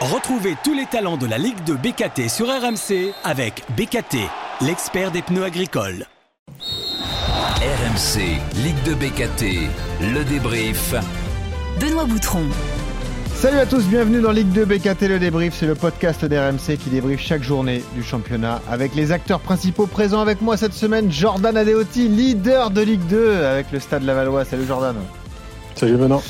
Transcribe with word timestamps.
Retrouvez 0.00 0.54
tous 0.62 0.74
les 0.74 0.86
talents 0.86 1.16
de 1.16 1.26
la 1.26 1.38
Ligue 1.38 1.64
de 1.64 1.74
BKT 1.74 2.28
sur 2.28 2.46
RMC 2.46 3.12
avec 3.24 3.64
BKT, 3.76 4.18
l'expert 4.60 5.10
des 5.10 5.22
pneus 5.22 5.42
agricoles. 5.42 6.06
RMC, 7.60 8.38
Ligue 8.62 8.80
de 8.84 8.94
BKT, 8.94 9.68
le 10.00 10.22
débrief. 10.24 10.94
Benoît 11.80 12.04
Boutron. 12.04 12.44
Salut 13.34 13.58
à 13.58 13.66
tous, 13.66 13.86
bienvenue 13.86 14.20
dans 14.20 14.30
Ligue 14.30 14.52
2 14.52 14.66
BKT 14.66 15.08
Le 15.08 15.18
Débrief, 15.18 15.54
c'est 15.58 15.66
le 15.66 15.74
podcast 15.74 16.24
d'RMC 16.24 16.76
qui 16.78 16.90
débriefe 16.90 17.20
chaque 17.20 17.42
journée 17.42 17.82
du 17.96 18.04
championnat 18.04 18.62
avec 18.70 18.94
les 18.94 19.10
acteurs 19.10 19.40
principaux 19.40 19.88
présents 19.88 20.20
avec 20.20 20.40
moi 20.40 20.56
cette 20.56 20.74
semaine, 20.74 21.10
Jordan 21.10 21.56
Adeoti, 21.56 22.06
leader 22.06 22.70
de 22.70 22.82
Ligue 22.82 23.06
2 23.08 23.42
avec 23.42 23.72
le 23.72 23.80
Stade 23.80 24.04
Lavallois. 24.04 24.44
Salut 24.44 24.64
Jordan. 24.64 24.94
Salut 25.74 25.96
Benoît. 25.96 26.22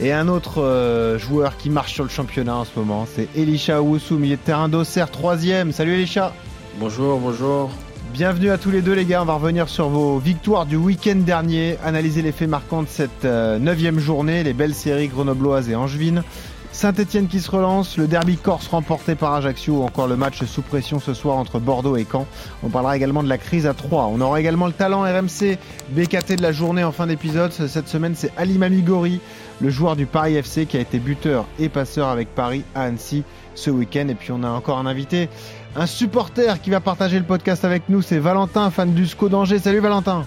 Et 0.00 0.12
un 0.12 0.28
autre 0.28 0.62
euh, 0.62 1.18
joueur 1.18 1.56
qui 1.56 1.70
marche 1.70 1.94
sur 1.94 2.04
le 2.04 2.10
championnat 2.10 2.54
en 2.54 2.64
ce 2.64 2.70
moment, 2.78 3.04
c'est 3.12 3.28
Elisha 3.34 3.82
Owusu, 3.82 4.14
milieu 4.14 4.36
de 4.36 4.40
terrain 4.40 4.68
d'Auxerre, 4.68 5.10
troisième. 5.10 5.72
Salut 5.72 5.94
Elisha. 5.94 6.32
Bonjour, 6.78 7.18
bonjour. 7.18 7.68
Bienvenue 8.12 8.50
à 8.50 8.58
tous 8.58 8.70
les 8.70 8.80
deux 8.80 8.92
les 8.92 9.04
gars, 9.04 9.22
on 9.22 9.24
va 9.24 9.34
revenir 9.34 9.68
sur 9.68 9.88
vos 9.88 10.18
victoires 10.18 10.66
du 10.66 10.76
week-end 10.76 11.16
dernier, 11.16 11.76
analyser 11.84 12.22
les 12.22 12.30
faits 12.30 12.48
marquants 12.48 12.82
de 12.82 12.88
cette 12.88 13.24
euh, 13.24 13.58
neuvième 13.58 13.98
journée, 13.98 14.44
les 14.44 14.54
belles 14.54 14.74
séries 14.74 15.08
grenobloises 15.08 15.68
et 15.68 15.74
angevines. 15.74 16.22
Saint-Etienne 16.70 17.28
qui 17.28 17.40
se 17.40 17.50
relance, 17.50 17.96
le 17.96 18.06
derby 18.06 18.36
corse 18.36 18.68
remporté 18.68 19.14
par 19.14 19.32
Ajaccio 19.34 19.78
ou 19.78 19.82
encore 19.82 20.06
le 20.06 20.16
match 20.16 20.44
sous 20.44 20.62
pression 20.62 21.00
ce 21.00 21.14
soir 21.14 21.36
entre 21.36 21.58
Bordeaux 21.58 21.96
et 21.96 22.06
Caen. 22.10 22.26
On 22.62 22.68
parlera 22.68 22.96
également 22.96 23.22
de 23.22 23.28
la 23.28 23.38
crise 23.38 23.66
à 23.66 23.74
3. 23.74 24.06
On 24.12 24.20
aura 24.20 24.38
également 24.38 24.66
le 24.66 24.72
talent 24.72 25.02
RMC 25.02 25.58
BKT 25.90 26.36
de 26.36 26.42
la 26.42 26.52
journée 26.52 26.84
en 26.84 26.92
fin 26.92 27.06
d'épisode. 27.06 27.52
Cette 27.52 27.88
semaine 27.88 28.14
c'est 28.14 28.30
Ali 28.36 28.58
Mamigori, 28.58 29.20
le 29.60 29.70
joueur 29.70 29.96
du 29.96 30.06
Paris 30.06 30.36
FC 30.36 30.66
qui 30.66 30.76
a 30.76 30.80
été 30.80 30.98
buteur 30.98 31.46
et 31.58 31.68
passeur 31.68 32.08
avec 32.08 32.34
Paris 32.34 32.64
à 32.74 32.82
Annecy 32.82 33.24
ce 33.54 33.70
week-end. 33.70 34.06
Et 34.08 34.14
puis 34.14 34.30
on 34.30 34.44
a 34.44 34.50
encore 34.50 34.78
un 34.78 34.86
invité, 34.86 35.28
un 35.74 35.86
supporter 35.86 36.60
qui 36.60 36.70
va 36.70 36.80
partager 36.80 37.18
le 37.18 37.24
podcast 37.24 37.64
avec 37.64 37.88
nous, 37.88 38.02
c'est 38.02 38.18
Valentin, 38.18 38.70
fan 38.70 38.92
du 38.92 39.06
SCO 39.06 39.28
d'Angers. 39.28 39.58
Salut 39.58 39.80
Valentin 39.80 40.24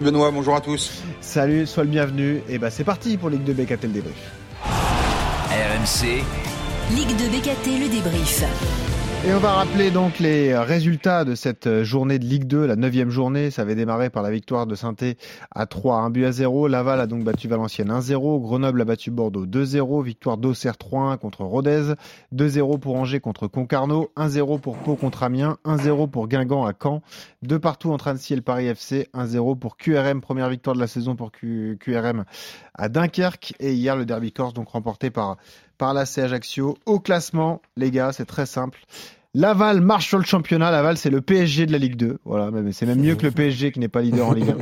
Benoît, 0.00 0.30
bonjour 0.30 0.54
à 0.54 0.60
tous. 0.60 1.02
Salut, 1.20 1.66
sois 1.66 1.84
le 1.84 1.90
bienvenu. 1.90 2.42
Et 2.48 2.58
bah 2.58 2.70
c'est 2.70 2.84
parti 2.84 3.16
pour 3.16 3.28
Ligue 3.28 3.44
de 3.44 3.52
BKT 3.52 3.84
le 3.84 3.88
débrief. 3.88 4.43
RMC, 5.54 6.24
Ligue 6.90 7.16
de 7.16 7.28
BKT, 7.28 7.78
le 7.78 7.88
débrief. 7.88 8.42
Et 9.26 9.32
on 9.32 9.38
va 9.38 9.52
rappeler 9.52 9.90
donc 9.90 10.18
les 10.18 10.54
résultats 10.54 11.24
de 11.24 11.34
cette 11.34 11.82
journée 11.82 12.18
de 12.18 12.26
Ligue 12.26 12.44
2, 12.44 12.66
la 12.66 12.76
neuvième 12.76 13.08
journée. 13.08 13.50
Ça 13.50 13.62
avait 13.62 13.74
démarré 13.74 14.10
par 14.10 14.22
la 14.22 14.30
victoire 14.30 14.66
de 14.66 14.74
saint 14.74 14.94
à 15.50 15.64
3, 15.64 15.96
1 15.96 16.10
but 16.10 16.26
à 16.26 16.32
0. 16.32 16.68
Laval 16.68 17.00
a 17.00 17.06
donc 17.06 17.24
battu 17.24 17.48
Valenciennes 17.48 17.90
1-0. 17.90 18.42
Grenoble 18.42 18.82
a 18.82 18.84
battu 18.84 19.10
Bordeaux 19.10 19.46
2-0. 19.46 20.04
Victoire 20.04 20.36
d'Auxerre 20.36 20.74
3-1 20.74 21.16
contre 21.16 21.42
Rodez. 21.42 21.94
2-0 22.34 22.78
pour 22.78 22.96
Angers 22.96 23.20
contre 23.20 23.46
Concarneau. 23.46 24.10
1-0 24.18 24.60
pour 24.60 24.76
Pau 24.76 24.94
contre 24.94 25.22
Amiens. 25.22 25.56
1-0 25.64 26.10
pour 26.10 26.28
Guingamp 26.28 26.66
à 26.66 26.74
Caen. 26.78 27.00
Deux 27.40 27.58
partout 27.58 27.92
entre 27.92 28.08
Annecy 28.08 28.34
et 28.34 28.36
le 28.36 28.42
Paris 28.42 28.66
FC. 28.66 29.08
1-0 29.14 29.58
pour 29.58 29.78
QRM. 29.78 30.20
Première 30.20 30.50
victoire 30.50 30.76
de 30.76 30.80
la 30.80 30.86
saison 30.86 31.16
pour 31.16 31.32
QRM 31.32 32.24
à 32.74 32.90
Dunkerque. 32.90 33.54
Et 33.58 33.72
hier, 33.72 33.96
le 33.96 34.04
derby 34.04 34.32
corse 34.32 34.52
donc 34.52 34.68
remporté 34.68 35.10
par 35.10 35.38
par 35.84 35.92
la 35.92 36.06
Ajaccio. 36.16 36.78
Au 36.86 36.98
classement, 36.98 37.60
les 37.76 37.90
gars, 37.90 38.10
c'est 38.10 38.24
très 38.24 38.46
simple. 38.46 38.80
Laval 39.36 39.80
marche 39.80 40.06
sur 40.06 40.18
le 40.18 40.24
championnat. 40.24 40.70
Laval, 40.70 40.96
c'est 40.96 41.10
le 41.10 41.20
PSG 41.20 41.66
de 41.66 41.72
la 41.72 41.78
Ligue 41.78 41.96
2. 41.96 42.18
Voilà, 42.24 42.50
c'est 42.70 42.86
même 42.86 43.00
mieux 43.00 43.16
que 43.16 43.24
le 43.24 43.32
PSG 43.32 43.72
qui 43.72 43.80
n'est 43.80 43.88
pas 43.88 44.00
leader 44.00 44.28
en 44.28 44.32
Ligue 44.32 44.54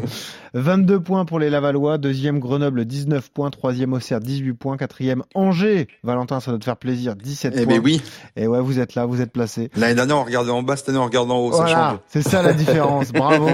1. 0.55 0.59
22 0.59 1.01
points 1.01 1.27
pour 1.27 1.39
les 1.39 1.51
Lavallois. 1.51 1.99
Deuxième 1.99 2.39
Grenoble, 2.39 2.87
19 2.87 3.31
points. 3.31 3.51
Troisième 3.51 3.93
Auxerre, 3.93 4.21
18 4.21 4.55
points. 4.55 4.79
Quatrième 4.79 5.25
Angers. 5.35 5.89
Valentin, 6.03 6.41
ça 6.41 6.53
doit 6.53 6.59
te 6.59 6.65
faire 6.65 6.79
plaisir. 6.79 7.17
17 7.17 7.53
eh 7.55 7.65
points. 7.65 7.75
Eh 7.75 7.79
oui. 7.81 8.03
Et 8.37 8.47
ouais, 8.47 8.61
vous 8.61 8.81
êtes 8.81 8.95
là, 8.95 9.05
vous 9.05 9.21
êtes 9.21 9.31
placé. 9.31 9.71
L'année 9.77 9.95
dernière, 9.95 10.17
on 10.17 10.25
regardait 10.25 10.51
en 10.51 10.63
bas. 10.63 10.77
Cette 10.77 10.89
année, 10.89 10.99
on 10.99 11.05
regarde 11.05 11.31
en 11.31 11.37
haut. 11.37 11.51
Voilà, 11.51 12.01
c'est 12.09 12.23
ça 12.23 12.41
la 12.43 12.53
différence. 12.55 13.13
Bravo. 13.13 13.51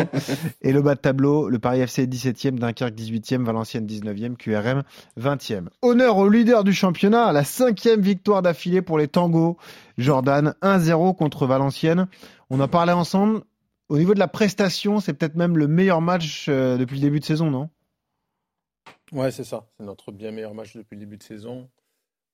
Et 0.62 0.72
le 0.72 0.82
bas 0.82 0.94
de 0.94 1.00
tableau, 1.00 1.48
le 1.48 1.58
Paris 1.58 1.80
FC 1.80 2.06
17e, 2.06 2.60
Dunkerque 2.60 2.94
18e, 2.94 3.42
Valenciennes 3.42 3.86
19e, 3.86 4.36
QRM 4.36 4.84
20e. 5.20 5.64
Honneur 5.82 6.16
au 6.16 6.28
leader 6.28 6.62
du 6.62 6.72
championnat. 6.72 7.32
La 7.32 7.42
cinquième 7.42 8.02
victoire 8.02 8.42
d'affilée 8.42 8.82
pour 8.82 8.98
les 8.98 9.08
Tangos. 9.08 9.56
Jordan 9.98 10.54
1-0 10.62 11.07
contre 11.14 11.46
Valenciennes. 11.46 12.08
On 12.50 12.60
a 12.60 12.68
parlé 12.68 12.92
ensemble. 12.92 13.42
Au 13.88 13.96
niveau 13.96 14.12
de 14.14 14.18
la 14.18 14.28
prestation, 14.28 15.00
c'est 15.00 15.14
peut-être 15.14 15.34
même 15.34 15.56
le 15.56 15.66
meilleur 15.66 16.00
match 16.00 16.46
euh, 16.48 16.76
depuis 16.76 16.96
le 16.96 17.02
début 17.02 17.20
de 17.20 17.24
saison, 17.24 17.50
non? 17.50 17.70
Ouais, 19.12 19.30
c'est 19.30 19.44
ça. 19.44 19.66
C'est 19.76 19.84
notre 19.84 20.12
bien 20.12 20.30
meilleur 20.30 20.52
match 20.54 20.76
depuis 20.76 20.94
le 20.94 21.00
début 21.00 21.16
de 21.16 21.22
saison. 21.22 21.70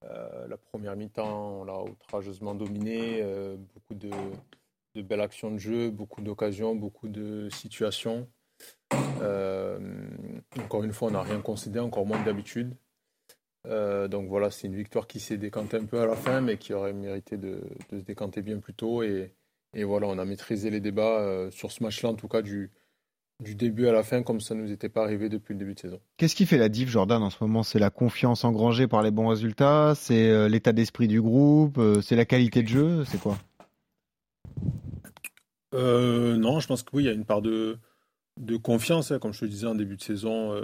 Euh, 0.04 0.48
la 0.48 0.56
première 0.56 0.96
mi-temps, 0.96 1.60
on 1.60 1.64
l'a 1.64 1.80
outrageusement 1.80 2.54
dominé. 2.54 3.20
Euh, 3.22 3.56
beaucoup 3.56 3.94
de, 3.94 4.10
belles 5.02 5.20
actions 5.20 5.52
de 5.52 5.58
jeu, 5.58 5.90
beaucoup 5.90 6.22
d'occasions, 6.22 6.74
beaucoup 6.74 7.08
de 7.08 7.48
situations. 7.50 8.28
encore 10.58 10.82
une 10.82 10.92
fois, 10.92 11.08
on 11.08 11.12
n'a 11.12 11.22
rien 11.22 11.40
concédé, 11.40 11.78
encore 11.78 12.04
moins 12.04 12.22
d'habitude. 12.24 12.76
Euh, 13.66 14.08
donc 14.08 14.28
voilà, 14.28 14.50
c'est 14.50 14.66
une 14.66 14.76
victoire 14.76 15.06
qui 15.06 15.20
s'est 15.20 15.38
décantée 15.38 15.76
un 15.76 15.84
peu 15.84 16.00
à 16.00 16.06
la 16.06 16.16
fin, 16.16 16.40
mais 16.40 16.58
qui 16.58 16.72
aurait 16.74 16.92
mérité 16.92 17.36
de, 17.36 17.62
se 17.90 17.96
décanter 17.96 18.42
bien 18.42 18.58
plus 18.58 18.74
tôt. 18.74 19.02
Et, 19.02 19.32
voilà, 19.82 20.06
on 20.06 20.18
a 20.18 20.24
maîtrisé 20.24 20.70
les 20.70 20.80
débats 20.80 21.20
euh, 21.20 21.50
sur 21.50 21.72
ce 21.72 21.82
match-là, 21.82 22.10
en 22.10 22.14
tout 22.14 22.28
cas 22.28 22.42
du, 22.42 22.70
du 23.40 23.54
début 23.54 23.88
à 23.88 23.92
la 23.92 24.02
fin, 24.02 24.22
comme 24.22 24.40
ça 24.40 24.54
ne 24.54 24.62
nous 24.62 24.70
était 24.70 24.88
pas 24.88 25.02
arrivé 25.02 25.28
depuis 25.28 25.54
le 25.54 25.58
début 25.58 25.74
de 25.74 25.80
saison. 25.80 25.98
Qu'est-ce 26.16 26.36
qui 26.36 26.46
fait 26.46 26.58
la 26.58 26.68
diff, 26.68 26.88
Jordan, 26.88 27.22
en 27.22 27.30
ce 27.30 27.38
moment? 27.40 27.62
C'est 27.62 27.80
la 27.80 27.90
confiance 27.90 28.44
engrangée 28.44 28.86
par 28.86 29.02
les 29.02 29.10
bons 29.10 29.28
résultats? 29.28 29.94
C'est 29.96 30.30
euh, 30.30 30.48
l'état 30.48 30.72
d'esprit 30.72 31.08
du 31.08 31.20
groupe? 31.20 31.80
C'est 32.02 32.16
la 32.16 32.24
qualité 32.24 32.62
de 32.62 32.68
jeu? 32.68 33.04
C'est 33.06 33.20
quoi? 33.20 33.38
Non, 35.72 36.60
je 36.60 36.68
pense 36.68 36.84
que 36.84 36.90
oui, 36.92 37.04
il 37.04 37.06
y 37.06 37.08
a 37.08 37.12
une 37.12 37.24
part 37.24 37.42
de, 37.42 37.78
de 38.38 38.56
confiance. 38.56 39.10
Hein. 39.10 39.18
comme 39.18 39.32
je 39.32 39.40
te 39.40 39.44
disais 39.46 39.66
en 39.66 39.74
début 39.74 39.96
de 39.96 40.02
saison 40.02 40.54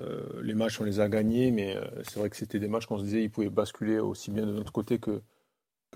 euh, 0.00 0.42
les 0.42 0.54
matchs, 0.54 0.80
on 0.80 0.84
les 0.84 1.00
a 1.00 1.08
gagnés, 1.08 1.50
mais 1.50 1.76
euh, 1.76 1.84
c'est 2.04 2.18
vrai 2.18 2.30
que 2.30 2.36
c'était 2.36 2.58
des 2.58 2.68
matchs 2.68 2.86
qu'on 2.86 2.98
se 2.98 3.04
disait 3.04 3.22
ils 3.22 3.30
pouvaient 3.30 3.48
basculer 3.50 3.98
aussi 3.98 4.30
bien 4.30 4.46
de 4.46 4.52
notre 4.52 4.72
côté 4.72 4.98
que, 4.98 5.22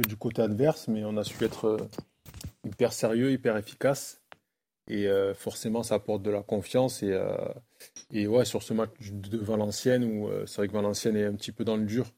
du 0.06 0.16
côté 0.16 0.42
adverse, 0.42 0.88
mais 0.88 1.04
on 1.04 1.16
a 1.16 1.24
su 1.24 1.42
être 1.44 1.66
euh, 1.66 1.78
hyper 2.64 2.92
sérieux, 2.92 3.32
hyper 3.32 3.56
efficace. 3.56 4.22
Et 4.88 5.06
forcément, 5.36 5.84
ça 5.84 5.94
apporte 5.96 6.22
de 6.22 6.32
la 6.32 6.42
confiance. 6.42 7.04
Et, 8.10 8.26
ouais, 8.26 8.44
sur 8.44 8.60
ce 8.60 8.74
match 8.74 8.90
de 8.98 9.38
Valenciennes, 9.38 10.02
où 10.02 10.28
c'est 10.46 10.56
vrai 10.56 10.66
que 10.66 10.72
Valenciennes 10.72 11.16
est 11.16 11.26
un 11.26 11.34
petit 11.36 11.52
peu 11.52 11.64
dans 11.64 11.76
le 11.76 11.84
dur, 11.84 12.10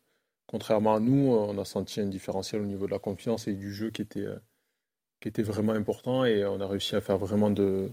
contrairement 0.47 0.94
à 0.94 1.00
nous, 1.00 1.34
on 1.34 1.59
a 1.59 1.66
senti 1.66 2.00
un 2.00 2.06
différentiel 2.06 2.62
au 2.62 2.65
niveau 2.65 2.87
de 2.87 2.92
la 2.92 2.98
confiance 2.98 3.47
et 3.47 3.53
du 3.53 3.75
jeu 3.75 3.91
qui 3.91 4.00
était 4.00 5.42
vraiment 5.42 5.72
important. 5.72 6.25
Et 6.25 6.47
on 6.47 6.60
a 6.60 6.66
réussi 6.66 6.97
à 6.97 7.03
faire 7.03 7.19
vraiment 7.19 7.50
de, 7.50 7.91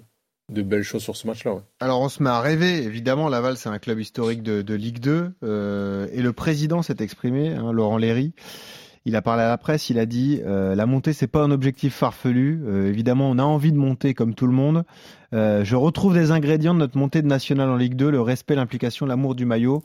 de 0.49 0.61
belles 0.61 0.83
choses 0.83 1.03
sur 1.03 1.15
ce 1.15 1.27
match-là. 1.27 1.57
Alors 1.79 2.01
on 2.01 2.09
se 2.09 2.21
met 2.23 2.29
à 2.29 2.39
rêver, 2.39 2.83
évidemment, 2.83 3.29
Laval 3.29 3.57
c'est 3.57 3.69
un 3.69 3.79
club 3.79 3.99
historique 3.99 4.43
de, 4.43 4.73
Ligue 4.73 4.99
2 4.99 5.33
euh, 5.43 6.07
et 6.11 6.21
le 6.21 6.33
président 6.33 6.81
s'est 6.81 6.97
exprimé, 6.99 7.49
hein, 7.49 7.71
Laurent 7.71 7.97
Léry. 7.97 8.33
Il 9.05 9.15
a 9.15 9.21
parlé 9.21 9.43
à 9.43 9.47
la 9.47 9.57
presse, 9.57 9.89
il 9.89 9.97
a 9.97 10.05
dit 10.05 10.41
euh, 10.45 10.75
la 10.75 10.85
montée 10.85 11.13
c'est 11.13 11.27
pas 11.27 11.41
un 11.41 11.51
objectif 11.51 11.95
farfelu. 11.95 12.61
Euh, 12.65 12.87
évidemment, 12.87 13.29
on 13.29 13.39
a 13.39 13.43
envie 13.43 13.71
de 13.71 13.77
monter 13.77 14.13
comme 14.13 14.35
tout 14.35 14.45
le 14.45 14.53
monde. 14.53 14.83
je 15.31 15.75
retrouve 15.75 16.13
des 16.13 16.31
ingrédients 16.31 16.73
de 16.73 16.79
notre 16.79 16.97
montée 16.97 17.21
de 17.21 17.27
nationale 17.27 17.69
en 17.69 17.77
Ligue 17.77 17.95
2, 17.95 18.09
le 18.09 18.21
respect, 18.21 18.55
l'implication, 18.55 19.05
l'amour 19.05 19.35
du 19.35 19.45
maillot. 19.45 19.83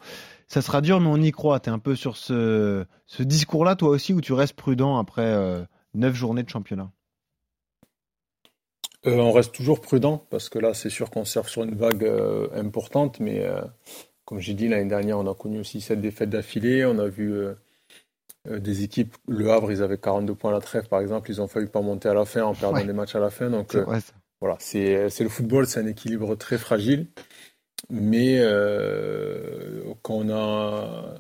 Ça 0.48 0.62
sera 0.62 0.81
dur, 0.81 1.00
mais 1.00 1.08
on 1.08 1.16
y 1.16 1.31
croit. 1.31 1.60
Tu 1.60 1.70
es 1.70 1.72
un 1.72 1.78
peu 1.78 1.94
sur 1.94 2.16
ce, 2.16 2.84
ce 3.06 3.22
discours-là, 3.22 3.76
toi 3.76 3.91
aussi, 3.91 4.12
où 4.12 4.20
tu 4.20 4.32
restes 4.32 4.56
prudent 4.56 4.98
après 4.98 5.66
neuf 5.94 6.14
journées 6.14 6.42
de 6.42 6.50
championnat? 6.50 6.91
Euh, 9.06 9.16
on 9.16 9.32
reste 9.32 9.54
toujours 9.54 9.81
prudent 9.81 10.26
parce 10.31 10.48
que 10.48 10.59
là, 10.59 10.72
c'est 10.72 10.91
sûr 10.91 11.10
qu'on 11.10 11.25
surfe 11.25 11.48
sur 11.48 11.62
une 11.62 11.75
vague 11.75 12.04
euh, 12.04 12.48
importante, 12.54 13.20
mais 13.20 13.44
euh, 13.44 13.60
comme 14.25 14.38
j'ai 14.41 14.54
dit 14.54 14.69
l'année 14.69 14.88
dernière, 14.88 15.19
on 15.19 15.31
a 15.31 15.34
connu 15.34 15.60
aussi 15.60 15.81
cette 15.81 16.00
défaite 16.00 16.31
d'affilée. 16.31 16.84
On 16.87 16.98
a 16.98 17.09
vu 17.09 17.44
des 18.47 18.82
équipes, 18.82 19.16
Le 19.28 19.50
Havre, 19.50 19.72
ils 19.72 19.82
avaient 19.82 19.98
42 19.98 20.34
points 20.34 20.50
à 20.50 20.55
la 20.55 20.61
trêve, 20.61 20.88
par 20.88 21.00
exemple, 21.00 21.31
ils 21.31 21.40
ont 21.40 21.49
failli 21.49 21.67
pas 21.67 21.81
monter 21.81 22.08
à 22.08 22.14
la 22.14 22.25
fin 22.25 22.43
en 22.43 22.55
perdant 22.55 22.84
des 22.84 22.93
matchs 22.93 23.14
à 23.14 23.20
la 23.20 23.31
fin. 23.31 23.50
Donc 23.50 23.76
voilà, 24.40 24.56
c'est 24.58 25.08
le 25.20 25.28
football, 25.28 25.67
c'est 25.67 25.81
un 25.81 25.87
équilibre 25.87 26.34
très 26.37 26.58
fragile, 26.58 27.08
mais 27.90 28.40
quand 30.02 30.14
on 30.14 30.31
a 30.31 31.14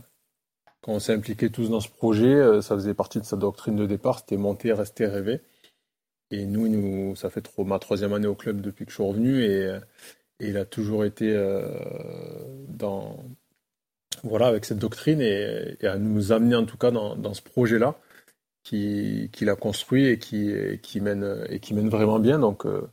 quand 0.80 0.92
on 0.92 0.98
s'est 0.98 1.14
impliqué 1.14 1.50
tous 1.50 1.70
dans 1.70 1.80
ce 1.80 1.88
projet, 1.88 2.60
ça 2.62 2.74
faisait 2.74 2.94
partie 2.94 3.20
de 3.20 3.24
sa 3.24 3.36
doctrine 3.36 3.76
de 3.76 3.86
départ, 3.86 4.20
c'était 4.20 4.36
monter, 4.38 4.72
rester, 4.72 5.06
rêver. 5.06 5.40
Et 6.30 6.46
nous, 6.46 6.68
nous, 6.68 7.16
ça 7.16 7.30
fait 7.30 7.48
ma 7.58 7.78
troisième 7.78 8.12
année 8.12 8.26
au 8.26 8.34
club 8.34 8.60
depuis 8.60 8.84
que 8.84 8.90
je 8.90 8.96
suis 8.96 9.04
revenu 9.04 9.42
et, 9.44 9.78
il 10.40 10.56
a 10.56 10.64
toujours 10.64 11.04
été 11.04 11.32
euh, 11.32 11.68
dans, 12.68 13.24
voilà, 14.24 14.46
avec 14.46 14.64
cette 14.64 14.78
doctrine 14.78 15.20
et, 15.20 15.76
à 15.86 15.96
nous 15.96 16.32
amener 16.32 16.56
en 16.56 16.64
tout 16.64 16.76
cas 16.76 16.90
dans, 16.90 17.34
ce 17.34 17.42
projet-là 17.42 17.96
qu'il 18.64 19.48
a 19.48 19.56
construit 19.56 20.06
et 20.06 20.18
qui, 20.18 20.52
qui, 20.82 21.00
mène, 21.00 21.44
et 21.50 21.60
qui 21.60 21.74
mène 21.74 21.88
vraiment 21.88 22.18
bien. 22.18 22.38
Donc, 22.38 22.66
euh, 22.66 22.88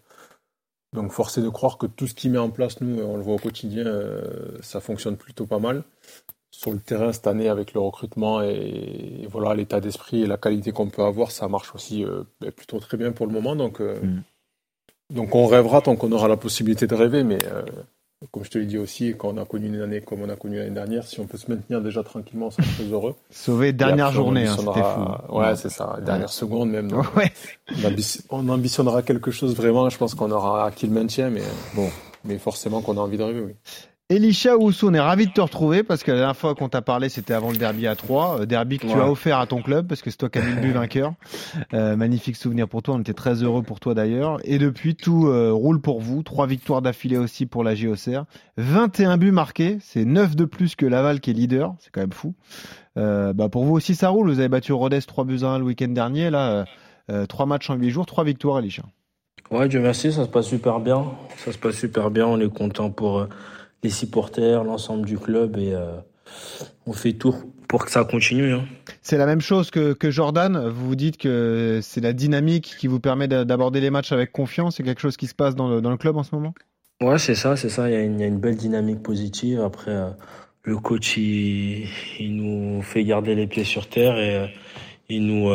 donc 0.94 1.12
forcé 1.12 1.42
de 1.42 1.50
croire 1.50 1.78
que 1.78 1.88
tout 1.88 2.08
ce 2.08 2.14
qu'il 2.14 2.32
met 2.32 2.38
en 2.38 2.50
place, 2.50 2.82
nous, 2.82 3.02
on 3.02 3.16
le 3.16 3.24
voit 3.24 3.36
au 3.36 3.40
quotidien, 3.40 3.86
euh, 3.86 4.58
ça 4.62 4.82
fonctionne 4.82 5.16
plutôt 5.18 5.46
pas 5.46 5.60
mal. 5.60 5.84
Sur 6.52 6.72
le 6.72 6.80
terrain 6.80 7.14
cette 7.14 7.28
année 7.28 7.50
avec 7.50 7.74
le 7.74 7.80
recrutement 7.80 8.42
et, 8.42 9.28
voilà 9.32 9.56
l'état 9.56 9.80
d'esprit 9.80 10.24
et 10.24 10.28
la 10.28 10.38
qualité 10.38 10.72
qu'on 10.72 10.90
peut 10.90 11.04
avoir, 11.04 11.32
ça 11.32 11.48
marche 11.48 11.74
aussi 11.74 12.04
euh, 12.04 12.24
ben, 12.42 12.52
plutôt 12.52 12.80
très 12.80 12.98
bien 12.98 13.14
pour 13.14 13.26
le 13.26 13.32
moment. 13.32 13.56
Donc, 13.56 13.80
euh, 13.80 14.00
mm. 14.02 14.22
donc 15.16 15.34
on 15.34 15.48
rêvera 15.48 15.82
tant 15.82 15.96
qu'on 15.96 16.12
aura 16.12 16.28
la 16.28 16.38
possibilité 16.38 16.86
de 16.86 16.94
rêver, 16.94 17.24
mais 17.24 17.40
euh, 17.46 17.64
comme 18.32 18.44
je 18.44 18.52
te 18.52 18.58
l'ai 18.58 18.66
dit 18.66 18.78
aussi, 18.78 19.16
quand 19.18 19.30
on 19.30 19.38
a 19.38 19.46
connu 19.46 19.68
une 19.68 19.82
année 19.82 20.02
comme 20.02 20.22
on 20.22 20.30
a 20.30 20.36
connu 20.36 20.58
l'année 20.58 20.72
dernière, 20.72 21.08
si 21.08 21.22
on 21.22 21.26
peut 21.26 21.38
se 21.38 21.50
maintenir 21.50 21.82
déjà 21.82 22.04
tranquillement, 22.04 22.48
on 22.48 22.52
sera 22.52 22.64
très 22.64 22.84
heureux. 22.84 23.16
Sauver 23.30 23.72
dernière 23.72 24.12
journée, 24.12 24.46
hein, 24.46 24.58
c'était 24.58 24.84
fou. 24.84 25.38
Ouais, 25.38 25.56
c'est 25.56 25.72
ça, 25.72 26.00
dernière 26.06 26.30
seconde 26.30 26.70
même. 26.70 26.92
ouais. 27.16 27.32
on, 28.30 28.48
ambitionnera 28.50 29.02
quelque 29.02 29.32
chose 29.32 29.56
vraiment. 29.56 29.90
Je 29.90 29.98
pense 29.98 30.14
qu'on 30.14 30.32
aura 30.32 30.68
acquis 30.68 30.86
le 30.86 30.94
maintien, 30.94 31.30
mais 31.30 31.44
bon, 31.76 31.90
mais 32.26 32.38
forcément 32.38 32.82
qu'on 32.82 32.98
a 32.98 33.00
envie 33.00 33.18
de 33.18 33.24
rêver, 33.24 33.42
oui. 33.42 33.56
Elisha 34.12 34.58
Oussou, 34.58 34.90
on 34.90 34.94
est 34.94 35.00
ravi 35.00 35.28
de 35.28 35.32
te 35.32 35.40
retrouver 35.40 35.84
parce 35.84 36.04
que 36.04 36.12
la 36.12 36.18
dernière 36.18 36.36
fois 36.36 36.54
qu'on 36.54 36.68
t'a 36.68 36.82
parlé, 36.82 37.08
c'était 37.08 37.34
avant 37.34 37.50
le 37.50 37.56
derby 37.56 37.88
à 37.88 37.96
3. 37.96 38.42
Euh, 38.42 38.46
derby 38.46 38.78
que 38.78 38.86
tu 38.86 38.92
as 38.92 39.10
offert 39.10 39.40
à 39.40 39.48
ton 39.48 39.62
club 39.62 39.88
parce 39.88 40.02
que 40.02 40.12
c'est 40.12 40.18
toi 40.18 40.30
qui 40.30 40.40
as 40.40 40.42
mis 40.42 40.54
le 40.54 40.60
but 40.60 40.72
vainqueur. 40.74 41.14
Euh, 41.74 41.96
magnifique 41.96 42.36
souvenir 42.36 42.68
pour 42.68 42.84
toi. 42.84 42.96
On 42.96 43.00
était 43.00 43.14
très 43.14 43.42
heureux 43.42 43.64
pour 43.64 43.80
toi 43.80 43.94
d'ailleurs. 43.94 44.40
Et 44.44 44.58
depuis, 44.60 44.96
tout 44.96 45.28
euh, 45.28 45.54
roule 45.54 45.80
pour 45.80 46.02
vous. 46.02 46.24
Trois 46.24 46.46
victoires 46.46 46.82
d'affilée 46.82 47.16
aussi 47.16 47.46
pour 47.46 47.64
la 47.64 47.74
JOCR. 47.74 48.26
21 48.58 49.16
buts 49.16 49.32
marqués. 49.32 49.78
C'est 49.80 50.04
9 50.04 50.36
de 50.36 50.44
plus 50.44 50.76
que 50.76 50.86
Laval 50.86 51.22
qui 51.22 51.30
est 51.30 51.34
leader. 51.34 51.74
C'est 51.80 51.90
quand 51.92 52.02
même 52.02 52.12
fou. 52.12 52.36
bah 52.98 53.48
pour 53.50 53.64
vous 53.64 53.76
aussi, 53.76 53.96
ça 53.96 54.10
roule. 54.10 54.30
Vous 54.30 54.40
avez 54.40 54.50
battu 54.50 54.74
Rodez 54.74 55.02
3 55.02 55.24
buts 55.24 55.40
à 55.44 55.52
1 55.52 55.60
le 55.60 55.64
week-end 55.64 55.88
dernier. 55.88 56.30
Là, 56.30 56.66
3 57.30 57.46
matchs 57.46 57.70
en 57.70 57.76
8 57.76 57.90
jours, 57.90 58.06
3 58.06 58.26
victoires, 58.26 58.60
Elisha. 58.60 58.84
Ouais, 59.52 59.70
Dieu 59.70 59.80
merci. 59.80 60.12
Ça 60.12 60.26
se 60.26 60.30
passe 60.30 60.48
super 60.48 60.82
bien. 60.82 61.06
Ça 61.38 61.54
se 61.54 61.58
passe 61.58 61.76
super 61.76 62.12
bien. 62.12 62.28
On 62.28 62.42
est 62.42 62.54
content 62.54 62.90
pour 62.90 63.26
les 63.84 63.90
supporters, 63.90 64.64
l'ensemble 64.64 65.06
du 65.06 65.18
club 65.18 65.58
et 65.58 65.74
euh, 65.74 65.98
on 66.86 66.94
fait 66.94 67.14
tout 67.14 67.36
pour 67.68 67.86
que 67.86 67.92
ça 67.92 68.04
continue. 68.04 68.54
Hein. 68.54 68.66
C'est 69.02 69.18
la 69.18 69.26
même 69.26 69.40
chose 69.40 69.72
que, 69.72 69.94
que, 69.94 70.12
Jordan. 70.12 70.68
Vous 70.68 70.88
vous 70.88 70.96
dites 70.96 71.18
que 71.18 71.80
c'est 71.82 72.02
la 72.02 72.12
dynamique 72.12 72.76
qui 72.78 72.88
vous 72.88 73.00
permet 73.00 73.30
d'aborder 73.30 73.80
les 73.80 73.90
matchs 73.90 74.12
avec 74.12 74.34
confiance. 74.34 74.76
C'est 74.76 74.84
quelque 74.84 75.00
chose 75.00 75.16
qui 75.16 75.28
se 75.28 75.34
passe 75.34 75.56
dans 75.56 75.70
le, 75.70 75.82
dans 75.82 75.90
le 75.90 75.98
club 75.98 76.18
en 76.18 76.24
ce 76.24 76.36
moment? 76.36 76.54
Ouais, 77.02 77.18
c'est 77.18 77.34
ça, 77.34 77.56
c'est 77.56 77.70
ça. 77.70 77.90
Il 77.90 77.94
y, 77.94 77.96
a 77.96 78.02
une, 78.02 78.20
il 78.20 78.22
y, 78.22 78.24
a 78.26 78.28
une, 78.28 78.40
belle 78.40 78.58
dynamique 78.58 79.02
positive. 79.02 79.62
Après, 79.62 79.92
euh, 79.92 80.10
le 80.64 80.78
coach, 80.78 81.16
il, 81.16 81.88
il, 82.20 82.36
nous 82.36 82.82
fait 82.82 83.06
garder 83.06 83.36
les 83.36 83.48
pieds 83.48 83.64
sur 83.64 83.88
terre 83.88 84.18
et 84.18 84.36
euh, 84.36 84.48
il, 85.08 85.26
nous, 85.26 85.50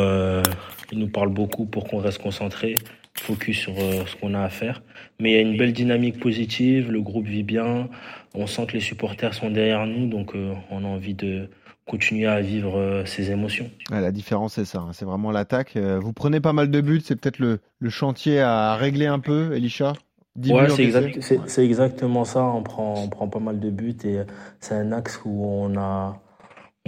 il 0.91 0.97
nous 0.97 1.09
parle 1.09 1.29
beaucoup 1.29 1.67
pour 1.67 1.87
qu'on 1.87 1.99
reste 1.99 2.21
concentré 2.21 2.79
focus 3.19 3.59
sur 3.59 3.73
euh, 3.77 4.05
ce 4.05 4.15
qu'on 4.15 4.33
a 4.33 4.41
à 4.41 4.49
faire. 4.49 4.81
Mais 5.19 5.31
il 5.31 5.35
y 5.35 5.37
a 5.37 5.41
une 5.41 5.57
belle 5.57 5.73
dynamique 5.73 6.19
positive, 6.19 6.91
le 6.91 7.01
groupe 7.01 7.25
vit 7.25 7.43
bien, 7.43 7.89
on 8.33 8.47
sent 8.47 8.67
que 8.67 8.73
les 8.73 8.81
supporters 8.81 9.33
sont 9.33 9.49
derrière 9.49 9.85
nous, 9.85 10.07
donc 10.07 10.35
euh, 10.35 10.53
on 10.69 10.83
a 10.83 10.87
envie 10.87 11.13
de 11.13 11.49
continuer 11.85 12.27
à 12.27 12.41
vivre 12.41 12.77
euh, 12.77 13.05
ces 13.05 13.31
émotions. 13.31 13.69
la 13.89 14.11
différence, 14.11 14.55
c'est 14.55 14.65
ça, 14.65 14.79
hein. 14.79 14.91
c'est 14.93 15.05
vraiment 15.05 15.31
l'attaque. 15.31 15.77
Vous 15.77 16.13
prenez 16.13 16.39
pas 16.39 16.53
mal 16.53 16.69
de 16.69 16.81
buts, 16.81 17.01
c'est 17.03 17.15
peut-être 17.15 17.39
le, 17.39 17.59
le, 17.79 17.89
chantier 17.89 18.39
à 18.39 18.75
régler 18.75 19.07
un 19.07 19.19
peu, 19.19 19.55
Elisha? 19.55 19.93
Ouais, 20.45 20.69
c'est 20.69 20.83
exact, 20.83 21.57
exactement 21.57 22.23
ça. 22.23 22.43
On 22.43 22.61
prend, 22.61 22.93
on 23.03 23.09
prend 23.09 23.27
pas 23.27 23.39
mal 23.39 23.59
de 23.59 23.71
buts 23.71 23.97
et 24.03 24.19
c'est 24.59 24.75
un 24.75 24.91
axe 24.91 25.19
où 25.25 25.45
on 25.45 25.75
a, 25.79 26.21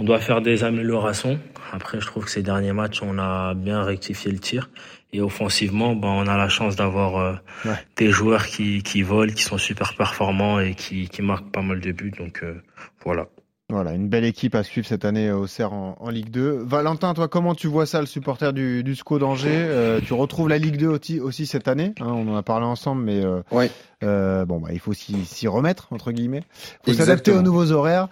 on 0.00 0.04
doit 0.04 0.18
faire 0.18 0.40
des 0.40 0.64
améliorations. 0.64 1.38
Après, 1.72 2.00
je 2.00 2.06
trouve 2.06 2.24
que 2.24 2.30
ces 2.30 2.42
derniers 2.42 2.72
matchs, 2.72 3.02
on 3.02 3.18
a 3.18 3.52
bien 3.52 3.82
rectifié 3.82 4.32
le 4.32 4.38
tir. 4.38 4.70
Et 5.12 5.20
offensivement, 5.20 5.94
ben, 5.94 6.08
on 6.08 6.26
a 6.26 6.38
la 6.38 6.48
chance 6.48 6.74
d'avoir 6.74 7.18
euh, 7.18 7.72
des 7.96 8.10
joueurs 8.10 8.46
qui, 8.46 8.82
qui 8.82 9.02
volent, 9.02 9.32
qui 9.32 9.42
sont 9.42 9.58
super 9.58 9.94
performants 9.94 10.58
et 10.58 10.74
qui, 10.74 11.08
qui 11.08 11.20
marquent 11.20 11.50
pas 11.50 11.60
mal 11.60 11.80
de 11.80 11.92
buts. 11.92 12.14
Donc 12.16 12.42
euh, 12.42 12.62
voilà. 13.04 13.26
Voilà, 13.70 13.92
une 13.92 14.08
belle 14.08 14.24
équipe 14.24 14.54
à 14.54 14.62
suivre 14.62 14.86
cette 14.86 15.04
année 15.04 15.30
au 15.30 15.46
CER 15.46 15.72
en, 15.72 15.96
en, 15.98 16.10
Ligue 16.10 16.30
2. 16.30 16.62
Valentin, 16.64 17.14
toi, 17.14 17.28
comment 17.28 17.54
tu 17.54 17.68
vois 17.68 17.86
ça, 17.86 18.00
le 18.00 18.06
supporter 18.06 18.52
du, 18.52 18.82
du 18.82 18.94
SCO 18.96 19.18
d'Angers? 19.18 19.48
Euh, 19.52 20.00
Tu 20.04 20.12
retrouves 20.12 20.48
la 20.48 20.58
Ligue 20.58 20.76
2 20.76 20.88
aussi, 20.88 21.20
aussi 21.20 21.46
cette 21.46 21.68
année 21.68 21.94
hein, 22.00 22.06
On 22.08 22.28
en 22.28 22.36
a 22.36 22.42
parlé 22.42 22.66
ensemble, 22.66 23.02
mais 23.02 23.24
ouais. 23.52 23.70
bon, 24.02 24.58
bah, 24.60 24.70
il 24.72 24.80
faut 24.80 24.92
s'y 24.92 25.48
remettre, 25.48 25.88
entre 25.92 26.12
guillemets. 26.12 26.42
Il 26.86 26.92
faut 26.92 26.98
s'adapter 26.98 27.32
aux 27.32 27.42
nouveaux 27.42 27.72
horaires. 27.72 28.08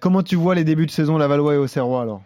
comment 0.00 0.22
tu 0.22 0.36
vois 0.36 0.54
les 0.54 0.64
débuts 0.64 0.86
de 0.86 0.90
saison 0.90 1.18
Lavallois 1.18 1.54
et 1.54 1.58
Auxerrois 1.58 2.02
alors? 2.02 2.22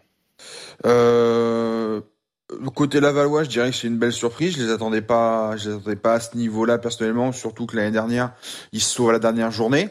Côté 2.75 3.01
Lavallois, 3.01 3.45
je 3.45 3.49
dirais 3.49 3.71
que 3.71 3.77
c'est 3.77 3.87
une 3.87 3.99
belle 3.99 4.13
surprise. 4.13 4.57
Je 4.57 4.63
les 4.63 4.71
attendais 4.71 5.03
pas, 5.03 5.57
je 5.57 5.71
les 5.71 5.77
attendais 5.77 5.97
pas 5.97 6.15
à 6.15 6.21
ce 6.21 6.37
niveau-là 6.37 6.79
personnellement. 6.79 7.33
Surtout 7.33 7.67
que 7.67 7.77
l'année 7.77 7.91
dernière, 7.91 8.33
ils 8.73 8.81
se 8.81 8.95
sauvent 8.95 9.11
à 9.11 9.13
la 9.13 9.19
dernière 9.19 9.51
journée. 9.51 9.91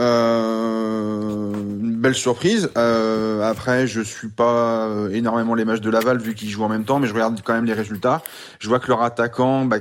Euh, 0.00 1.52
une 1.52 1.96
belle 1.96 2.14
surprise. 2.14 2.70
Euh, 2.76 3.42
après, 3.42 3.86
je 3.86 4.00
suis 4.00 4.28
pas 4.28 4.86
euh, 4.86 5.10
énormément 5.10 5.54
les 5.54 5.64
matchs 5.64 5.80
de 5.80 5.90
Laval 5.90 6.18
vu 6.18 6.34
qu'ils 6.34 6.48
jouent 6.48 6.64
en 6.64 6.68
même 6.68 6.84
temps, 6.84 6.98
mais 6.98 7.06
je 7.06 7.14
regarde 7.14 7.40
quand 7.44 7.54
même 7.54 7.64
les 7.64 7.72
résultats. 7.72 8.22
Je 8.58 8.68
vois 8.68 8.78
que 8.78 8.88
leur 8.88 9.02
attaquant, 9.02 9.64
bah, 9.64 9.78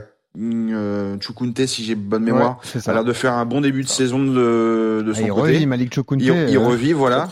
Chukunte, 1.20 1.66
si 1.66 1.84
j'ai 1.84 1.96
bonne 1.96 2.24
mémoire, 2.24 2.60
a 2.86 2.94
l'air 2.94 3.04
de 3.04 3.14
faire 3.14 3.34
un 3.34 3.46
bon 3.46 3.62
début 3.62 3.84
de 3.84 3.88
saison 3.88 4.20
de, 4.20 5.02
de 5.06 5.12
ah, 5.12 5.16
son 5.16 5.22
il 5.22 5.30
côté. 5.30 5.54
Revit, 5.54 5.66
Malik 5.66 5.94
Chukunte, 5.94 6.22
il, 6.22 6.34
il 6.50 6.58
revit, 6.58 6.94
voilà. 6.94 7.30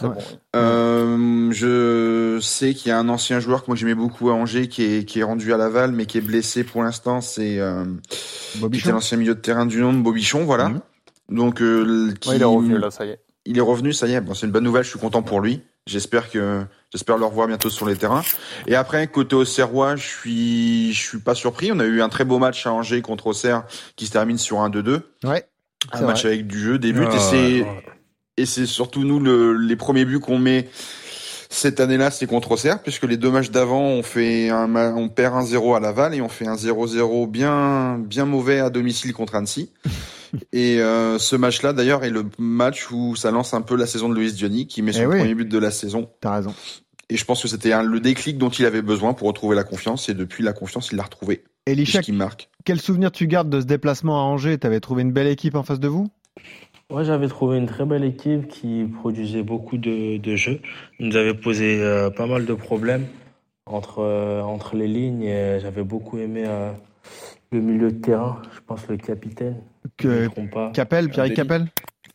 Euh, 0.55 1.51
je 1.51 2.39
sais 2.41 2.73
qu'il 2.73 2.89
y 2.89 2.91
a 2.91 2.99
un 2.99 3.09
ancien 3.09 3.39
joueur 3.39 3.61
que 3.63 3.67
moi 3.67 3.75
j'aimais 3.75 3.95
beaucoup 3.95 4.29
à 4.29 4.33
Angers 4.33 4.67
qui 4.67 4.83
est, 4.83 5.05
qui 5.05 5.19
est 5.19 5.23
rendu 5.23 5.53
à 5.53 5.57
Laval, 5.57 5.91
mais 5.91 6.05
qui 6.05 6.19
est 6.19 6.21
blessé 6.21 6.63
pour 6.63 6.83
l'instant. 6.83 7.21
C'est 7.21 7.59
euh, 7.59 7.83
l'ancien 8.85 9.17
milieu 9.17 9.35
de 9.35 9.39
terrain 9.39 9.65
du 9.65 9.81
nom 9.81 9.93
de 9.93 10.01
Bobichon, 10.01 10.45
voilà. 10.45 10.69
Mhm. 10.69 10.79
Donc, 11.29 11.61
euh, 11.61 12.13
qui, 12.19 12.35
il 12.35 12.41
est 12.41 12.45
revenu 12.45 12.77
là, 12.77 12.91
ça 12.91 13.05
y 13.05 13.09
est. 13.09 13.19
Il 13.45 13.57
est 13.57 13.61
revenu, 13.61 13.91
ça 13.93 14.07
y 14.07 14.13
est. 14.13 14.21
Bon, 14.21 14.33
c'est 14.33 14.45
une 14.45 14.51
bonne 14.51 14.63
nouvelle. 14.63 14.83
Je 14.83 14.89
suis 14.89 14.99
content 14.99 15.21
pour 15.21 15.41
lui. 15.41 15.61
J'espère 15.85 16.29
que 16.29 16.63
j'espère 16.93 17.17
le 17.17 17.25
revoir 17.25 17.47
bientôt 17.47 17.69
sur 17.69 17.85
les 17.85 17.95
terrains. 17.95 18.23
Et 18.67 18.75
après 18.75 19.07
côté 19.07 19.35
Auxerrois, 19.35 19.95
je 19.95 20.07
suis 20.07 20.93
je 20.93 21.01
suis 21.01 21.19
pas 21.19 21.35
surpris. 21.35 21.71
On 21.71 21.79
a 21.79 21.85
eu 21.85 22.01
un 22.01 22.09
très 22.09 22.23
beau 22.23 22.39
match 22.39 22.65
à 22.65 22.71
Angers 22.71 23.01
contre 23.01 23.27
Auxerre 23.27 23.63
qui 23.95 24.05
se 24.05 24.11
termine 24.11 24.37
sur 24.37 24.61
un 24.61 24.69
2-2. 24.69 25.01
Ouais. 25.25 25.45
Un 25.91 26.01
match 26.01 26.23
avec 26.25 26.47
du 26.47 26.59
jeu, 26.59 26.79
des 26.79 26.93
buts 26.93 27.07
et 27.13 27.19
c'est 27.19 27.65
et 28.37 28.45
c'est 28.45 28.65
surtout 28.65 29.03
nous 29.03 29.19
le, 29.19 29.53
les 29.57 29.75
premiers 29.75 30.05
buts 30.05 30.19
qu'on 30.19 30.39
met 30.39 30.69
cette 31.49 31.79
année-là, 31.79 32.09
c'est 32.09 32.25
contre 32.25 32.53
Auxerre 32.53 32.81
puisque 32.81 33.03
les 33.03 33.17
deux 33.17 33.29
matchs 33.29 33.51
d'avant, 33.51 33.81
on 33.81 34.01
fait 34.01 34.49
un 34.49 34.73
on 34.95 35.09
perd 35.09 35.35
un 35.35 35.43
0 35.43 35.75
à 35.75 35.79
Laval 35.79 36.15
et 36.15 36.21
on 36.21 36.29
fait 36.29 36.47
un 36.47 36.55
0-0 36.55 37.29
bien 37.29 37.99
bien 37.99 38.25
mauvais 38.25 38.59
à 38.59 38.69
domicile 38.69 39.13
contre 39.13 39.35
Annecy. 39.35 39.71
Et 40.51 40.81
euh, 40.81 41.19
ce 41.19 41.35
match-là, 41.35 41.73
d'ailleurs, 41.73 42.03
est 42.03 42.09
le 42.09 42.25
match 42.39 42.89
où 42.91 43.15
ça 43.15 43.31
lance 43.31 43.53
un 43.53 43.61
peu 43.61 43.75
la 43.75 43.85
saison 43.85 44.09
de 44.09 44.15
Luis 44.15 44.35
Gianni, 44.35 44.67
qui 44.67 44.81
met 44.81 44.91
eh 44.95 45.03
son 45.03 45.09
premier 45.09 45.35
but 45.35 45.47
de 45.47 45.57
la 45.59 45.71
saison. 45.71 46.09
T'as 46.21 46.35
raison. 46.37 46.55
Et 47.13 47.17
je 47.17 47.25
pense 47.25 47.43
que 47.43 47.47
c'était 47.47 47.79
le 47.83 47.99
déclic 47.99 48.39
dont 48.39 48.49
il 48.49 48.65
avait 48.65 48.81
besoin 48.81 49.13
pour 49.13 49.27
retrouver 49.27 49.55
la 49.55 49.63
confiance. 49.63 50.09
Et 50.09 50.15
depuis 50.15 50.43
la 50.43 50.51
confiance, 50.51 50.89
il 50.91 50.95
l'a 50.95 51.03
retrouvé. 51.03 51.43
Elisha, 51.67 52.01
qui 52.01 52.11
marque? 52.11 52.49
Quel 52.65 52.81
souvenir 52.81 53.11
tu 53.11 53.27
gardes 53.27 53.51
de 53.51 53.61
ce 53.61 53.67
déplacement 53.67 54.19
à 54.19 54.23
Angers? 54.23 54.57
T'avais 54.57 54.79
trouvé 54.79 55.03
une 55.03 55.11
belle 55.11 55.27
équipe 55.27 55.53
en 55.53 55.61
face 55.61 55.79
de 55.79 55.87
vous? 55.87 56.07
Ouais, 56.89 57.05
j'avais 57.05 57.27
trouvé 57.27 57.59
une 57.59 57.67
très 57.67 57.85
belle 57.85 58.03
équipe 58.03 58.47
qui 58.47 58.85
produisait 58.85 59.43
beaucoup 59.43 59.77
de, 59.77 60.17
de 60.17 60.35
jeux. 60.35 60.59
Ils 60.99 61.09
nous 61.09 61.15
avait 61.15 61.35
posé 61.35 61.79
euh, 61.79 62.09
pas 62.09 62.25
mal 62.25 62.47
de 62.47 62.53
problèmes 62.55 63.05
entre, 63.67 63.99
euh, 63.99 64.41
entre 64.41 64.75
les 64.75 64.87
lignes. 64.87 65.21
Et 65.21 65.59
j'avais 65.61 65.83
beaucoup 65.83 66.17
aimé 66.17 66.45
le 67.51 67.61
milieu 67.61 67.91
de 67.91 67.99
terrain, 67.99 68.41
je 68.55 68.59
pense 68.65 68.87
le 68.87 68.97
capitaine. 68.97 69.57
Que, 69.97 70.29
Capel, 70.73 71.09
Pierre 71.09 71.31
Capel? 71.31 71.67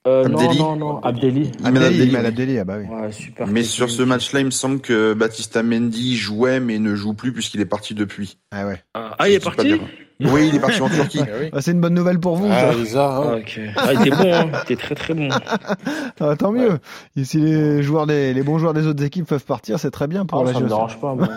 Euh, 0.06 0.28
non, 0.28 0.54
non, 0.54 0.76
non, 0.76 0.98
Abdelli. 1.00 1.50
Abdelli, 1.64 2.16
Abdelli, 2.16 2.58
ah 2.58 2.64
bah 2.64 2.76
oui. 2.78 2.86
Ouais, 2.86 3.12
super 3.12 3.46
mais 3.46 3.62
sur 3.62 3.90
ce 3.90 4.02
match-là, 4.02 4.40
il 4.40 4.46
me 4.46 4.50
semble 4.50 4.80
que 4.80 5.12
Baptista 5.12 5.62
Mendy 5.62 6.16
jouait, 6.16 6.60
mais 6.60 6.78
ne 6.78 6.94
joue 6.94 7.14
plus 7.14 7.32
puisqu'il 7.32 7.60
est 7.60 7.66
parti 7.66 7.94
depuis. 7.94 8.38
Ah 8.50 8.66
ouais. 8.66 8.82
Ah, 8.94 9.28
il 9.28 9.34
est 9.34 9.44
parti 9.44 9.80
Oui, 10.20 10.48
il 10.48 10.56
est 10.56 10.60
parti 10.60 10.80
en 10.82 10.88
Turquie. 10.88 11.20
Ah, 11.52 11.60
c'est 11.60 11.70
une 11.72 11.80
bonne 11.80 11.94
nouvelle 11.94 12.18
pour 12.18 12.36
vous. 12.36 12.48
Ah, 12.50 12.70
hein. 12.72 13.40
ah, 13.76 13.92
il 13.94 14.00
était 14.00 14.10
bon, 14.10 14.32
hein. 14.34 14.50
il 14.52 14.72
était 14.72 14.76
très 14.76 14.94
très 14.94 15.14
bon. 15.14 15.28
Ah, 16.20 16.36
tant 16.36 16.52
mieux. 16.52 16.78
Et 17.16 17.24
si 17.24 17.38
les 17.38 17.82
joueurs 17.82 18.06
des, 18.06 18.34
les 18.34 18.42
bons 18.42 18.58
joueurs 18.58 18.74
des 18.74 18.86
autres 18.86 19.02
équipes 19.04 19.26
peuvent 19.26 19.44
partir, 19.44 19.78
c'est 19.78 19.90
très 19.90 20.08
bien 20.08 20.26
pour 20.26 20.40
ah, 20.40 20.44
la 20.44 20.52
Ça 20.52 20.60
me 20.60 20.68
dérange 20.68 20.98
pas. 21.00 21.14
Moi. 21.14 21.28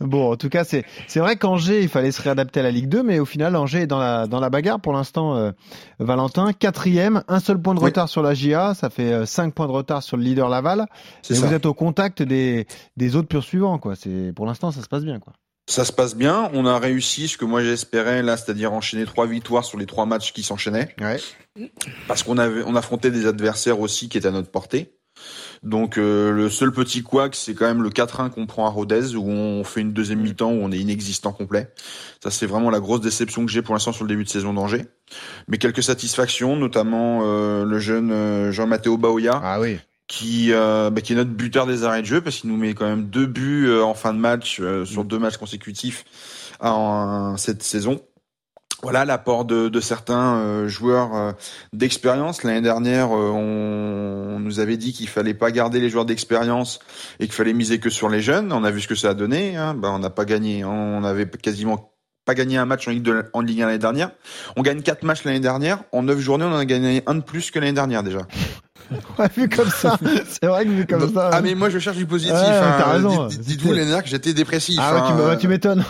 bon, 0.00 0.32
en 0.32 0.36
tout 0.36 0.48
cas, 0.48 0.64
c'est 0.64 0.84
c'est 1.08 1.20
vrai 1.20 1.36
qu'Angers, 1.36 1.82
il 1.82 1.88
fallait 1.88 2.12
se 2.12 2.22
réadapter 2.22 2.60
à 2.60 2.62
la 2.62 2.70
Ligue 2.70 2.88
2, 2.88 3.02
mais 3.02 3.18
au 3.18 3.24
final, 3.24 3.56
Angers 3.56 3.82
est 3.82 3.86
dans 3.86 3.98
la 3.98 4.26
dans 4.26 4.40
la 4.40 4.48
bagarre 4.50 4.80
pour 4.80 4.92
l'instant. 4.92 5.36
Euh, 5.36 5.50
Valentin, 5.98 6.52
quatrième, 6.52 7.22
un 7.28 7.40
seul 7.40 7.60
point 7.60 7.74
de 7.74 7.80
retard 7.80 8.08
sur 8.08 8.22
la 8.22 8.34
GIA, 8.34 8.74
ça 8.74 8.90
fait 8.90 9.12
euh, 9.12 9.26
cinq 9.26 9.54
points 9.54 9.66
de 9.66 9.72
retard 9.72 10.02
sur 10.02 10.16
le 10.16 10.22
leader 10.22 10.48
Laval. 10.48 10.86
Et 11.28 11.34
vous 11.34 11.52
êtes 11.52 11.66
au 11.66 11.74
contact 11.74 12.22
des 12.22 12.66
des 12.96 13.16
autres 13.16 13.28
poursuivants, 13.28 13.78
quoi. 13.78 13.96
C'est 13.96 14.32
pour 14.34 14.46
l'instant, 14.46 14.70
ça 14.70 14.82
se 14.82 14.88
passe 14.88 15.04
bien, 15.04 15.18
quoi. 15.18 15.32
Ça 15.68 15.84
se 15.84 15.92
passe 15.92 16.14
bien. 16.14 16.48
On 16.52 16.64
a 16.64 16.78
réussi 16.78 17.26
ce 17.26 17.36
que 17.36 17.44
moi 17.44 17.62
j'espérais 17.62 18.22
là, 18.22 18.36
c'est-à-dire 18.36 18.72
enchaîner 18.72 19.04
trois 19.04 19.26
victoires 19.26 19.64
sur 19.64 19.78
les 19.78 19.86
trois 19.86 20.06
matchs 20.06 20.32
qui 20.32 20.42
s'enchaînaient. 20.42 20.94
Ouais. 21.00 21.18
Parce 22.06 22.22
qu'on 22.22 22.38
avait, 22.38 22.62
on 22.64 22.76
affrontait 22.76 23.10
des 23.10 23.26
adversaires 23.26 23.80
aussi 23.80 24.08
qui 24.08 24.18
étaient 24.18 24.28
à 24.28 24.32
notre 24.32 24.50
portée. 24.50 24.92
Donc 25.62 25.98
euh, 25.98 26.30
le 26.30 26.50
seul 26.50 26.70
petit 26.70 27.02
couac, 27.02 27.34
c'est 27.34 27.54
quand 27.54 27.66
même 27.66 27.82
le 27.82 27.90
4-1 27.90 28.30
qu'on 28.30 28.46
prend 28.46 28.66
à 28.66 28.70
Rodez, 28.70 29.16
où 29.16 29.28
on 29.28 29.64
fait 29.64 29.80
une 29.80 29.92
deuxième 29.92 30.20
mi-temps 30.20 30.50
où 30.50 30.60
on 30.62 30.70
est 30.70 30.78
inexistant 30.78 31.32
complet. 31.32 31.72
Ça, 32.22 32.30
c'est 32.30 32.46
vraiment 32.46 32.70
la 32.70 32.78
grosse 32.80 33.00
déception 33.00 33.44
que 33.44 33.50
j'ai 33.50 33.62
pour 33.62 33.74
l'instant 33.74 33.92
sur 33.92 34.04
le 34.04 34.08
début 34.08 34.24
de 34.24 34.28
saison 34.28 34.52
d'Angers. 34.52 34.84
Mais 35.48 35.58
quelques 35.58 35.82
satisfactions, 35.82 36.56
notamment 36.56 37.22
euh, 37.24 37.64
le 37.64 37.78
jeune 37.78 38.12
euh, 38.12 38.52
Jean-Matteo 38.52 38.98
Baoya, 38.98 39.40
Ah 39.42 39.60
oui. 39.60 39.78
Qui, 40.06 40.52
euh, 40.52 40.90
bah, 40.90 41.00
qui 41.00 41.12
est 41.12 41.16
notre 41.16 41.30
buteur 41.30 41.66
des 41.66 41.84
arrêts 41.84 42.02
de 42.02 42.06
jeu, 42.06 42.20
parce 42.20 42.36
qu'il 42.36 42.50
nous 42.50 42.56
met 42.56 42.74
quand 42.74 42.86
même 42.86 43.06
deux 43.06 43.26
buts 43.26 43.66
euh, 43.68 43.82
en 43.84 43.94
fin 43.94 44.14
de 44.14 44.18
match, 44.18 44.60
euh, 44.60 44.84
sur 44.84 45.04
deux 45.04 45.18
matchs 45.18 45.36
consécutifs 45.36 46.04
en, 46.60 47.36
cette 47.36 47.62
saison. 47.62 48.00
Voilà 48.82 49.04
l'apport 49.06 49.46
de, 49.46 49.68
de 49.68 49.80
certains 49.80 50.36
euh, 50.36 50.68
joueurs 50.68 51.14
euh, 51.16 51.32
d'expérience. 51.72 52.42
L'année 52.42 52.60
dernière, 52.60 53.06
euh, 53.16 53.30
on, 53.30 54.36
on 54.36 54.38
nous 54.38 54.60
avait 54.60 54.76
dit 54.76 54.92
qu'il 54.92 55.08
fallait 55.08 55.34
pas 55.34 55.50
garder 55.50 55.80
les 55.80 55.88
joueurs 55.88 56.04
d'expérience 56.04 56.78
et 57.18 57.24
qu'il 57.24 57.34
fallait 57.34 57.54
miser 57.54 57.80
que 57.80 57.88
sur 57.88 58.10
les 58.10 58.20
jeunes. 58.20 58.52
On 58.52 58.64
a 58.64 58.70
vu 58.70 58.82
ce 58.82 58.88
que 58.88 58.94
ça 58.94 59.10
a 59.10 59.14
donné. 59.14 59.56
Hein. 59.56 59.74
Ben, 59.74 59.90
on 59.90 59.98
n'a 59.98 60.10
pas 60.10 60.26
gagné. 60.26 60.64
On 60.64 61.04
avait 61.04 61.26
quasiment 61.26 61.94
pas 62.26 62.34
gagné 62.34 62.58
un 62.58 62.66
match 62.66 62.86
en 62.86 62.90
Ligue, 62.90 63.02
de, 63.02 63.24
en 63.32 63.40
Ligue 63.40 63.62
1 63.62 63.66
l'année 63.66 63.78
dernière. 63.78 64.10
On 64.56 64.62
gagne 64.62 64.82
quatre 64.82 65.04
matchs 65.04 65.24
l'année 65.24 65.40
dernière. 65.40 65.82
En 65.92 66.02
neuf 66.02 66.18
journées, 66.18 66.44
on 66.44 66.52
en 66.52 66.58
a 66.58 66.64
gagné 66.66 67.02
un 67.06 67.14
de 67.14 67.22
plus 67.22 67.50
que 67.50 67.58
l'année 67.58 67.72
dernière 67.72 68.02
déjà. 68.02 68.26
Ouais, 69.18 69.28
vu 69.36 69.48
comme 69.48 69.68
ça, 69.70 69.98
c'est 70.28 70.46
vrai 70.46 70.64
que 70.64 70.70
vu 70.70 70.86
comme 70.86 71.00
Donc- 71.00 71.14
ça. 71.14 71.30
ah 71.32 71.40
mais 71.40 71.54
moi 71.54 71.70
je 71.70 71.78
cherche 71.78 71.96
du 71.96 72.06
positif. 72.06 72.34
Ouais, 72.34 72.40
hein. 72.40 72.76
t'as 72.78 72.92
raison. 72.92 73.26
Dites- 73.26 73.40
Dites-vous 73.40 73.70
l'année 73.72 73.84
dernière 73.86 74.02
que 74.04 74.08
j'étais 74.08 74.32
dépressif. 74.32 74.78
Ah 74.80 74.94
ouais, 74.94 75.00
tu 75.06 75.22
hein. 75.22 75.36
tu 75.40 75.48
m'étonnes. 75.48 75.84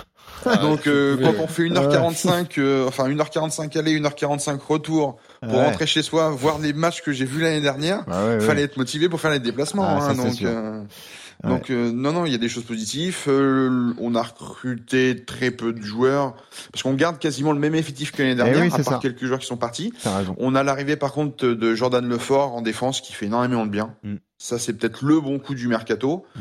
Donc 0.62 0.86
euh, 0.86 1.16
quand 1.22 1.42
on 1.42 1.46
fait 1.46 1.64
1h45, 1.64 2.46
euh, 2.58 2.86
enfin 2.86 3.08
1h45 3.08 3.76
aller, 3.78 3.98
1h45 4.00 4.58
retour 4.66 5.16
pour 5.42 5.52
Ouais. 5.54 5.64
rentrer 5.64 5.86
chez 5.86 6.02
soi, 6.02 6.30
voir 6.30 6.58
les 6.58 6.72
matchs 6.72 7.02
que 7.02 7.12
j'ai 7.12 7.24
vus 7.24 7.40
l'année 7.42 7.60
dernière, 7.60 8.04
Ah 8.10 8.24
ouais, 8.26 8.34
ouais. 8.34 8.40
fallait 8.40 8.62
être 8.62 8.76
motivé 8.76 9.08
pour 9.08 9.20
faire 9.20 9.30
les 9.30 9.40
déplacements. 9.40 9.84
Ah, 9.86 10.08
hein, 10.10 10.14
donc. 10.14 10.34
Ouais. 11.46 11.58
donc 11.58 11.70
euh, 11.70 11.90
non 11.92 12.12
non, 12.12 12.26
il 12.26 12.32
y 12.32 12.34
a 12.34 12.38
des 12.38 12.48
choses 12.48 12.64
positives. 12.64 13.16
Euh, 13.28 13.92
on 13.98 14.14
a 14.14 14.22
recruté 14.22 15.24
très 15.24 15.50
peu 15.50 15.72
de 15.72 15.80
joueurs 15.82 16.34
parce 16.72 16.82
qu'on 16.82 16.94
garde 16.94 17.18
quasiment 17.18 17.52
le 17.52 17.58
même 17.58 17.74
effectif 17.74 18.12
que 18.12 18.22
l'année 18.22 18.34
dernière, 18.34 18.56
Eh 18.58 18.62
oui, 18.62 18.72
à 18.72 18.76
part 18.76 18.84
ça. 18.84 18.98
quelques 19.00 19.24
joueurs 19.24 19.38
qui 19.38 19.46
sont 19.46 19.56
partis. 19.56 19.92
On 20.38 20.54
a 20.54 20.62
l'arrivée 20.62 20.96
par 20.96 21.12
contre 21.12 21.46
de 21.46 21.74
Jordan 21.74 22.06
Lefort 22.08 22.54
en 22.54 22.62
défense 22.62 23.00
qui 23.00 23.12
fait 23.12 23.26
énormément 23.26 23.64
de 23.66 23.70
bien. 23.70 23.94
Mm. 24.02 24.16
Ça 24.38 24.58
c'est 24.58 24.74
peut-être 24.74 25.04
le 25.04 25.20
bon 25.20 25.38
coup 25.38 25.54
du 25.54 25.68
mercato. 25.68 26.24
Mm. 26.34 26.40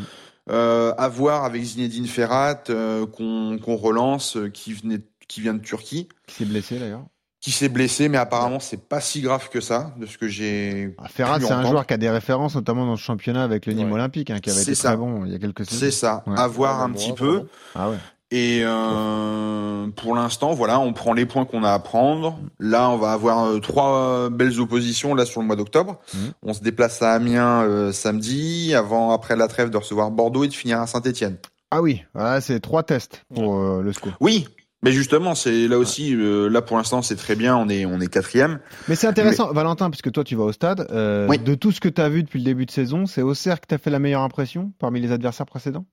Euh, 0.51 0.93
à 0.99 1.07
voir 1.07 1.43
avec 1.43 1.63
Zinedine 1.63 2.05
Ferrat 2.05 2.65
euh, 2.69 3.07
qu'on 3.07 3.57
qu'on 3.57 3.75
relance, 3.75 4.37
qui 4.53 4.73
venait 4.73 4.99
qui 5.27 5.41
vient 5.41 5.55
de 5.55 5.59
Turquie, 5.59 6.07
Qui 6.27 6.35
s'est 6.35 6.45
blessé 6.45 6.77
d'ailleurs. 6.77 7.03
Qui 7.45 7.51
s'est 7.51 7.69
blessé, 7.69 8.09
mais 8.09 8.17
apparemment 8.17 8.59
c'est 8.59 8.81
pas 8.89 8.99
si 8.99 9.21
grave 9.21 9.49
que 9.49 9.61
ça, 9.61 9.93
de 9.99 10.07
ce 10.07 10.17
que 10.17 10.27
j'ai. 10.27 10.95
Ah, 10.97 11.07
Ferrat, 11.07 11.39
c'est 11.39 11.51
un 11.51 11.63
joueur 11.63 11.85
qui 11.85 11.93
a 11.93 11.97
des 11.97 12.09
références, 12.09 12.55
notamment 12.55 12.85
dans 12.85 12.93
le 12.93 12.97
championnat 12.97 13.43
avec 13.43 13.67
le 13.67 13.73
Nîmes 13.73 13.89
Ouais. 13.89 13.93
Olympique, 13.93 14.31
hein, 14.31 14.39
qui 14.39 14.49
avait 14.49 14.57
C'est 14.57 14.71
été 14.71 14.75
ça. 14.81 14.87
très 14.89 14.97
bon 14.97 15.25
il 15.25 15.31
y 15.31 15.35
a 15.35 15.37
quelques 15.37 15.63
C'est 15.63 15.75
saisons. 15.91 15.97
ça, 15.97 16.23
Ouais. 16.25 16.39
à 16.39 16.47
voir 16.47 16.81
un 16.81 16.89
petit 16.89 17.13
peu. 17.13 17.43
Ah 17.75 17.91
ouais. 17.91 17.97
Et 18.31 18.61
euh, 18.63 19.87
pour 19.95 20.15
l'instant, 20.15 20.53
voilà, 20.53 20.79
on 20.79 20.91
prend 20.91 21.13
les 21.13 21.27
points 21.27 21.45
qu'on 21.45 21.63
a 21.63 21.71
à 21.71 21.77
prendre. 21.77 22.39
Là, 22.59 22.89
on 22.89 22.97
va 22.97 23.11
avoir 23.11 23.45
euh, 23.45 23.59
trois 23.59 23.95
euh, 23.99 24.29
belles 24.31 24.59
oppositions 24.59 25.13
là 25.13 25.25
sur 25.25 25.41
le 25.41 25.45
mois 25.47 25.55
d'octobre. 25.55 25.99
Mhm. 26.15 26.31
On 26.41 26.53
se 26.53 26.61
déplace 26.61 27.01
à 27.03 27.13
Amiens 27.13 27.61
euh, 27.61 27.91
samedi, 27.91 28.73
avant 28.73 29.11
après 29.11 29.35
la 29.35 29.47
trêve 29.47 29.69
de 29.69 29.77
recevoir 29.77 30.09
Bordeaux 30.09 30.43
et 30.43 30.47
de 30.47 30.53
finir 30.53 30.81
à 30.81 30.87
Saint-Étienne. 30.87 31.37
Ah 31.69 31.81
oui, 31.83 32.03
voilà, 32.15 32.41
c'est 32.41 32.59
trois 32.59 32.81
tests 32.81 33.23
pour 33.33 33.55
euh, 33.59 33.81
le 33.83 33.93
SCO. 33.93 34.09
Oui, 34.19 34.47
mais 34.83 34.91
justement, 34.91 35.33
c'est 35.35 35.67
là 35.67 35.77
aussi, 35.79 36.15
euh, 36.15 36.47
là 36.49 36.61
pour 36.61 36.77
l'instant, 36.77 37.01
c'est 37.01 37.15
très 37.15 37.35
bien. 37.35 37.55
On 37.57 37.67
est 37.69 37.85
on 37.85 37.99
est 37.99 38.07
quatrième. 38.07 38.59
Mais 38.87 38.95
c'est 38.95 39.07
intéressant, 39.07 39.51
Valentin, 39.53 39.89
puisque 39.89 40.11
toi 40.11 40.23
tu 40.23 40.35
vas 40.35 40.43
au 40.43 40.51
stade. 40.51 40.87
euh, 40.91 41.27
Oui. 41.29 41.39
De 41.39 41.55
tout 41.55 41.71
ce 41.71 41.79
que 41.81 41.89
tu 41.89 42.01
as 42.01 42.09
vu 42.09 42.23
depuis 42.23 42.39
le 42.39 42.45
début 42.45 42.65
de 42.65 42.71
saison, 42.71 43.05
c'est 43.05 43.21
Auxerre 43.21 43.59
qui 43.61 43.67
t'a 43.67 43.77
fait 43.77 43.89
la 43.89 43.99
meilleure 43.99 44.21
impression 44.21 44.71
parmi 44.79 44.99
les 45.01 45.11
adversaires 45.11 45.45
précédents? 45.47 45.85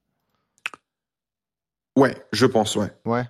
Ouais, 1.97 2.15
je 2.31 2.45
pense, 2.45 2.75
ouais. 2.75 2.91
Ouais. 3.05 3.23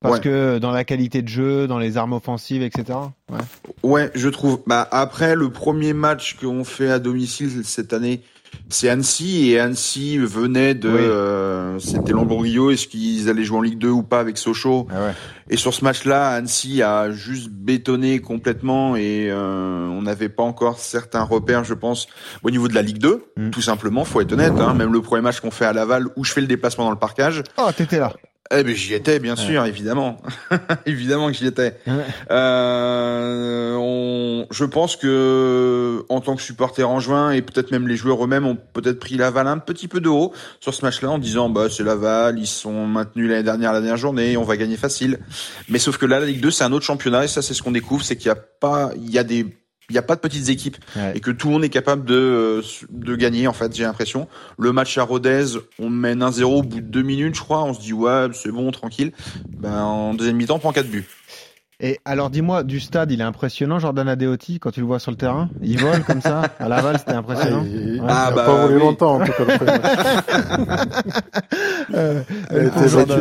Parce 0.00 0.14
Ouais. 0.16 0.20
que 0.20 0.58
dans 0.58 0.70
la 0.70 0.84
qualité 0.84 1.20
de 1.22 1.28
jeu, 1.28 1.66
dans 1.66 1.78
les 1.78 1.96
armes 1.98 2.14
offensives, 2.14 2.62
etc. 2.62 2.98
Ouais. 3.30 3.38
Ouais, 3.82 4.10
je 4.14 4.28
trouve. 4.30 4.62
Bah 4.66 4.88
après 4.90 5.34
le 5.36 5.50
premier 5.50 5.92
match 5.92 6.36
qu'on 6.40 6.64
fait 6.64 6.90
à 6.90 6.98
domicile 6.98 7.64
cette 7.64 7.92
année, 7.92 8.22
c'est 8.70 8.88
Annecy 8.88 9.50
et 9.50 9.60
Annecy 9.60 10.18
venait 10.18 10.74
de, 10.74 10.88
Oui. 10.88 10.96
euh, 11.00 11.78
c'était 11.78 12.12
Lambrouillo. 12.12 12.70
Est-ce 12.70 12.86
qu'ils 12.86 13.28
allaient 13.28 13.44
jouer 13.44 13.58
en 13.58 13.62
Ligue 13.62 13.78
2 13.78 13.88
ou 13.88 14.02
pas 14.02 14.20
avec 14.20 14.38
Sochaux 14.38 14.86
Ah 14.90 15.06
ouais. 15.06 15.12
Et 15.50 15.56
sur 15.56 15.74
ce 15.74 15.84
match-là, 15.84 16.28
Annecy 16.30 16.82
a 16.82 17.10
juste 17.10 17.48
bétonné 17.50 18.20
complètement 18.20 18.94
et 18.96 19.28
euh, 19.30 19.86
on 19.88 20.02
n'avait 20.02 20.28
pas 20.28 20.42
encore 20.44 20.78
certains 20.78 21.22
repères, 21.22 21.64
je 21.64 21.74
pense, 21.74 22.06
au 22.42 22.50
niveau 22.50 22.68
de 22.68 22.74
la 22.74 22.82
Ligue 22.82 22.98
2. 22.98 23.24
Mm. 23.36 23.50
Tout 23.50 23.62
simplement, 23.62 24.04
faut 24.04 24.20
être 24.20 24.32
honnête. 24.32 24.52
Hein, 24.58 24.74
même 24.74 24.92
le 24.92 25.00
premier 25.02 25.22
match 25.22 25.40
qu'on 25.40 25.50
fait 25.50 25.64
à 25.66 25.72
Laval, 25.72 26.06
où 26.16 26.24
je 26.24 26.32
fais 26.32 26.40
le 26.40 26.46
déplacement 26.46 26.84
dans 26.84 26.90
le 26.92 26.98
parcage, 26.98 27.42
Oh, 27.58 27.68
t'étais 27.76 27.98
là. 27.98 28.12
Eh 28.52 28.64
ben 28.64 28.74
j'y 28.74 28.94
étais, 28.94 29.20
bien 29.20 29.36
sûr, 29.36 29.64
évidemment, 29.64 30.20
évidemment 30.86 31.28
que 31.28 31.34
j'y 31.34 31.46
étais. 31.46 31.76
Ouais. 31.86 32.04
Euh, 32.30 33.76
on, 33.76 34.46
je 34.50 34.64
pense 34.64 34.96
que 34.96 36.04
en 36.08 36.20
tant 36.20 36.34
que 36.34 36.42
supporter 36.42 36.82
en 36.82 36.98
juin 36.98 37.30
et 37.30 37.42
peut-être 37.42 37.70
même 37.70 37.86
les 37.86 37.96
joueurs 37.96 38.24
eux-mêmes 38.24 38.46
ont 38.46 38.58
peut-être 38.72 38.98
pris 38.98 39.16
Laval 39.16 39.46
un 39.46 39.58
petit 39.58 39.86
peu 39.86 40.00
de 40.00 40.08
haut 40.08 40.32
sur 40.58 40.74
ce 40.74 40.84
match-là 40.84 41.10
en 41.10 41.18
disant 41.18 41.48
bah 41.48 41.68
c'est 41.70 41.84
Laval, 41.84 42.38
ils 42.40 42.46
sont 42.48 42.86
maintenus 42.86 43.28
l'année 43.30 43.44
dernière 43.44 43.72
la 43.72 43.80
dernière 43.80 43.96
journée, 43.96 44.36
on 44.36 44.42
va 44.42 44.56
gagner 44.56 44.76
facile. 44.76 45.20
Mais 45.68 45.78
sauf 45.78 45.96
que 45.96 46.06
là 46.06 46.18
la 46.18 46.26
Ligue 46.26 46.40
2 46.40 46.50
c'est 46.50 46.64
un 46.64 46.72
autre 46.72 46.84
championnat 46.84 47.24
et 47.24 47.28
ça 47.28 47.42
c'est 47.42 47.54
ce 47.54 47.62
qu'on 47.62 47.70
découvre, 47.70 48.04
c'est 48.04 48.16
qu'il 48.16 48.26
y 48.26 48.32
a 48.32 48.36
pas, 48.36 48.90
il 48.96 49.10
y 49.10 49.18
a 49.18 49.24
des 49.24 49.46
il 49.90 49.92
n'y 49.92 49.98
a 49.98 50.02
pas 50.02 50.14
de 50.16 50.20
petites 50.20 50.48
équipes 50.48 50.76
Ouais. 50.96 51.12
et 51.16 51.20
que 51.20 51.30
tout 51.30 51.48
le 51.48 51.52
monde 51.54 51.64
est 51.64 51.68
capable 51.68 52.04
de, 52.04 52.14
euh, 52.14 52.62
de 52.90 53.14
gagner 53.16 53.46
en 53.46 53.52
fait 53.52 53.74
j'ai 53.76 53.82
l'impression. 53.84 54.28
Le 54.58 54.72
match 54.72 54.96
à 54.98 55.02
Rodez 55.02 55.44
on 55.78 55.90
mène 55.90 56.20
1-0 56.22 56.44
au 56.44 56.62
bout 56.62 56.76
de 56.80 56.86
deux 56.86 57.02
minutes 57.02 57.34
je 57.34 57.40
crois. 57.40 57.62
On 57.64 57.74
se 57.74 57.80
dit 57.80 57.92
ouais 57.92 58.26
c'est 58.32 58.50
bon 58.52 58.70
tranquille. 58.70 59.12
Ben 59.58 59.82
en 59.82 60.14
deuxième 60.14 60.36
mi-temps 60.36 60.56
on 60.56 60.58
prend 60.60 60.72
quatre 60.72 60.88
buts 60.90 61.06
Et 61.82 61.98
alors, 62.04 62.28
dis-moi, 62.30 62.62
du 62.62 62.78
stade, 62.78 63.10
il 63.10 63.20
est 63.20 63.24
impressionnant, 63.24 63.78
Jordan 63.78 64.06
Adeoti, 64.08 64.58
quand 64.58 64.70
tu 64.70 64.80
le 64.80 64.86
vois 64.86 64.98
sur 64.98 65.10
le 65.10 65.16
terrain? 65.16 65.48
Il 65.62 65.78
vole 65.80 66.02
comme 66.04 66.20
ça? 66.20 66.42
À 66.58 66.68
Laval, 66.68 66.98
c'était 66.98 67.12
impressionnant? 67.12 67.64
il, 67.64 68.02
Ah, 68.06 68.26
a 68.26 68.30
bah, 68.32 68.44
pas 68.44 68.66
volé 68.66 68.74
oui. 68.74 68.80
longtemps 68.80 69.20
en 69.20 69.24
tout 69.24 69.32
cas. 69.32 69.44
Euh, 71.92 72.22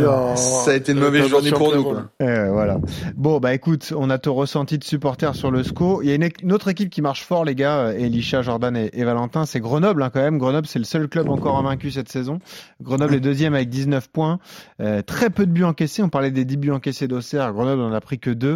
en- 0.07 0.35
Ça 0.35 0.71
a 0.71 0.73
été 0.75 0.91
une 0.91 0.99
mauvaise 0.99 1.27
journée 1.27 1.51
pour 1.51 1.75
nous, 1.75 1.83
quoi. 1.83 2.09
Euh, 2.21 2.49
voilà. 2.51 2.77
Bon, 3.15 3.39
bah 3.39 3.53
écoute, 3.53 3.93
on 3.97 4.09
a 4.11 4.17
ton 4.19 4.33
ressenti 4.35 4.77
de 4.77 4.83
supporter 4.83 5.33
sur 5.35 5.49
le 5.51 5.63
SCO. 5.63 6.01
Il 6.03 6.09
y 6.09 6.11
a 6.11 6.15
une, 6.15 6.53
autre 6.53 6.67
équipe 6.67 6.89
qui 6.89 7.01
marche 7.01 7.23
fort, 7.25 7.45
les 7.45 7.55
gars, 7.55 7.77
euh, 7.87 7.91
Elisha, 7.97 8.41
Jordan 8.41 8.75
et, 8.77 8.89
et 8.93 9.03
Valentin, 9.03 9.45
c'est 9.45 9.59
Grenoble 9.59 10.03
hein, 10.03 10.09
quand 10.13 10.21
même. 10.21 10.37
Grenoble, 10.37 10.67
c'est 10.67 10.79
le 10.79 10.85
seul 10.85 11.07
club 11.07 11.29
encore 11.29 11.57
invaincu 11.57 11.89
cette 11.91 12.09
saison. 12.09 12.39
Grenoble 12.81 13.15
est 13.15 13.19
deuxième 13.19 13.53
avec 13.55 13.69
19 13.69 14.09
points. 14.09 14.39
Euh, 14.81 15.01
très 15.01 15.29
peu 15.29 15.45
de 15.47 15.51
buts 15.51 15.63
encaissés. 15.63 16.03
On 16.03 16.09
parlait 16.09 16.31
des 16.31 16.45
10 16.45 16.57
buts 16.57 16.71
encaissés 16.71 17.07
d'Auxerre. 17.07 17.51
Grenoble 17.53 17.81
en 17.81 17.93
a 17.93 18.01
pris 18.01 18.19
que 18.19 18.29
deux. 18.29 18.48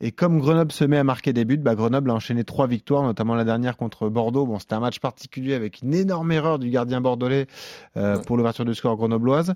Et 0.00 0.12
comme 0.12 0.38
Grenoble 0.38 0.72
se 0.72 0.84
met 0.84 0.98
à 0.98 1.04
marquer 1.04 1.32
des 1.32 1.44
buts, 1.44 1.56
bah, 1.56 1.74
Grenoble 1.74 2.10
a 2.10 2.14
enchaîné 2.14 2.44
trois 2.44 2.66
victoires, 2.66 3.02
notamment 3.02 3.34
la 3.34 3.44
dernière 3.44 3.76
contre 3.76 4.08
Bordeaux. 4.08 4.46
Bon, 4.46 4.58
c'était 4.58 4.74
un 4.74 4.80
match 4.80 5.00
particulier 5.00 5.54
avec 5.54 5.82
une 5.82 5.94
énorme 5.94 6.30
erreur 6.32 6.58
du 6.58 6.70
gardien 6.70 7.00
bordelais 7.00 7.46
euh, 7.96 8.16
Ouais. 8.16 8.22
pour 8.24 8.36
l'ouverture 8.36 8.64
du 8.64 8.74
score 8.74 8.96
grenobloise. 8.96 9.54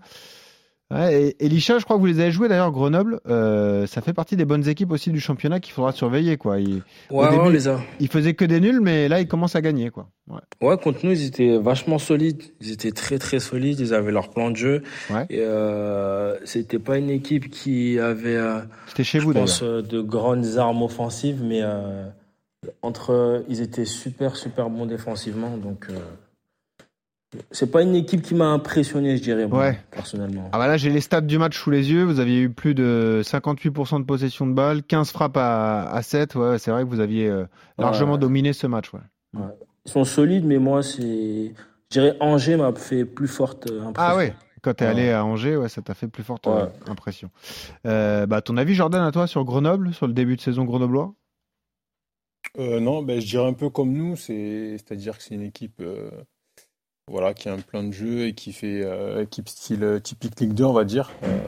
Ouais, 0.93 1.35
et 1.41 1.49
je 1.49 1.85
crois 1.85 1.97
que 1.97 2.01
vous 2.01 2.07
les 2.07 2.21
avez 2.21 2.31
joués 2.31 2.49
d'ailleurs, 2.49 2.71
Grenoble. 2.71 3.21
Euh, 3.27 3.87
ça 3.87 4.03
fait 4.03 4.13
partie 4.13 4.37
des 4.37 4.45
bonnes 4.45 4.69
équipes 4.69 4.91
aussi 4.91 5.11
du 5.11 5.21
championnat 5.21 5.59
qu'il 5.59 5.73
faudra 5.73 5.93
surveiller. 5.93 6.37
Quoi. 6.37 6.61
Ils, 6.61 6.83
Ouais, 7.11 7.25
début- 7.31 7.37
ouais, 7.41 7.47
on 7.47 7.49
les 7.49 7.69
a. 7.69 7.81
ils 7.99 8.09
faisaient 8.09 8.35
que 8.35 8.45
des 8.45 8.61
nuls, 8.61 8.81
mais 8.81 9.09
là, 9.09 9.21
ils 9.21 9.27
commencent 9.29 9.57
à 9.57 9.63
gagner. 9.63 9.91
Quoi. 9.91 10.09
Ouais. 10.29 10.41
Ouais, 10.61 10.77
contre 10.77 11.07
nous, 11.07 11.13
ils 11.13 11.25
étaient 11.27 11.57
vachement 11.57 11.99
solides. 11.99 12.43
Ils 12.61 12.73
étaient 12.73 12.93
très 12.93 13.19
très 13.19 13.41
solides. 13.41 13.81
Ils 13.81 13.95
avaient 13.95 14.13
leur 14.13 14.29
plan 14.31 14.51
de 14.51 14.57
jeu. 14.57 14.83
Et 15.31 15.39
euh, 15.41 16.37
c'était 16.45 16.79
pas 16.79 16.99
une 16.99 17.11
équipe 17.11 17.49
qui 17.51 17.99
avait, 17.99 18.37
euh, 18.37 18.59
C'était 18.89 19.05
chez 19.05 19.19
je 19.21 19.25
vous 19.25 19.33
pense, 19.33 19.63
euh, 19.63 19.81
de 19.83 20.01
grandes 20.03 20.59
armes 20.59 20.83
offensives, 20.83 21.43
mais 21.43 21.63
entre, 22.83 23.45
ils 23.49 23.61
étaient 23.61 23.85
super 23.85 24.37
super 24.37 24.71
bons 24.71 24.87
défensivement. 24.87 25.57
Donc 25.57 25.89
c'est 27.51 27.71
pas 27.71 27.83
une 27.83 27.95
équipe 27.95 28.23
qui 28.23 28.35
m'a 28.35 28.47
impressionné, 28.49 29.17
je 29.17 29.23
dirais, 29.23 29.47
moi, 29.47 29.59
Ouais. 29.61 29.81
personnellement. 29.91 30.49
Ah 30.53 30.59
bah 30.59 30.67
là, 30.67 30.77
j'ai 30.77 30.91
les 30.91 31.01
stats 31.01 31.21
du 31.23 31.39
match 31.39 31.59
sous 31.59 31.71
les 31.71 31.91
yeux. 31.91 32.05
Vous 32.05 32.21
aviez 32.21 32.41
eu 32.43 32.51
plus 32.51 32.75
de 32.75 33.23
58% 33.25 34.01
de 34.01 34.05
possession 34.05 34.47
de 34.47 34.53
balle, 34.53 34.83
15 34.83 35.11
frappes 35.11 35.37
à, 35.37 35.91
à 35.91 36.03
7. 36.03 36.35
Ouais, 36.35 36.59
c'est 36.59 36.71
vrai 36.71 36.85
que 36.85 36.89
vous 36.89 37.01
aviez 37.01 37.29
euh, 37.29 37.45
largement 37.79 38.13
Ouais. 38.13 38.19
dominé 38.19 38.53
ce 38.53 38.67
match. 38.67 38.93
Ouais. 38.93 39.01
Ils 39.87 39.91
sont 39.91 40.05
solides, 40.05 40.45
mais 40.45 40.59
moi, 40.59 40.83
c'est, 40.83 41.03
je 41.03 41.53
dirais, 41.91 42.17
Angers 42.21 42.57
m'a 42.57 42.73
fait 42.75 43.05
plus 43.05 43.29
forte 43.29 43.71
euh, 43.71 43.81
impression. 43.87 44.13
Ah 44.13 44.17
ouais 44.17 44.35
quand 44.63 44.75
t'es 44.75 44.85
Ouais. 44.85 44.91
allé 44.93 45.11
à 45.11 45.25
Angers, 45.25 45.57
ouais, 45.57 45.69
ça 45.69 45.83
t'a 45.83 45.93
fait 45.95 46.07
plus 46.07 46.23
forte 46.23 46.47
euh, 46.47 46.67
Ouais. 46.67 46.73
impression. 46.87 47.31
Euh, 47.85 48.27
bah, 48.27 48.43
ton 48.43 48.57
avis, 48.57 48.75
Jordan, 48.75 49.03
à 49.03 49.11
toi 49.11 49.27
sur 49.27 49.45
Grenoble, 49.45 49.93
sur 49.93 50.07
le 50.07 50.13
début 50.13 50.37
de 50.37 50.41
saison 50.41 50.65
grenoblois? 50.65 51.15
Euh, 52.59 52.79
non, 52.81 53.03
ben, 53.03 53.21
je 53.21 53.27
dirais 53.27 53.47
un 53.49 53.55
peu 53.55 53.71
comme 53.71 53.93
nous, 53.93 54.15
c'est, 54.15 54.77
c'est-à-dire 54.79 55.17
que 55.17 55.25
c'est 55.25 55.35
une 55.35 55.43
équipe 55.43 55.81
euh, 55.81 56.11
voilà, 57.09 57.35
qui 57.35 57.49
a 57.49 57.53
un 57.53 57.61
plan 57.61 57.83
de 57.83 57.93
jeu 57.93 58.27
et 58.27 58.35
qui 58.35 58.53
fait 58.53 58.83
euh, 58.85 59.23
équipe 59.23 59.49
style 59.49 59.85
euh, 59.85 60.01
typique 60.01 60.39
Ligue 60.41 60.55
2, 60.55 60.65
on 60.65 60.73
va 60.73 60.85
dire. 60.85 61.11
Euh, 61.25 61.39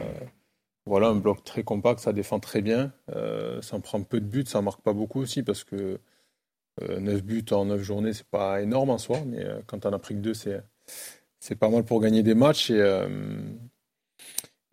voilà, 0.86 1.08
un 1.08 1.16
bloc 1.16 1.44
très 1.44 1.62
compact, 1.62 2.00
ça 2.00 2.12
défend 2.12 2.40
très 2.40 2.60
bien, 2.60 2.92
euh, 3.14 3.62
ça 3.62 3.76
en 3.76 3.80
prend 3.80 4.02
peu 4.02 4.20
de 4.20 4.26
buts, 4.26 4.44
ça 4.46 4.60
marque 4.60 4.82
pas 4.82 4.92
beaucoup 4.92 5.20
aussi 5.20 5.42
parce 5.42 5.64
que 5.64 5.98
9 6.82 7.22
buts 7.22 7.44
en 7.52 7.66
9 7.66 7.80
journées, 7.82 8.12
c'est 8.12 8.26
pas 8.26 8.60
énorme 8.60 8.90
en 8.90 8.98
soi, 8.98 9.20
mais 9.26 9.46
quand 9.66 9.86
en 9.86 9.92
as 9.92 9.98
pris 9.98 10.14
que 10.14 10.20
2, 10.20 10.34
c'est, 10.34 10.60
c'est 11.40 11.54
pas 11.54 11.70
mal 11.70 11.84
pour 11.84 12.00
gagner 12.00 12.22
des 12.22 12.34
matchs. 12.34 12.70
Et, 12.70 13.06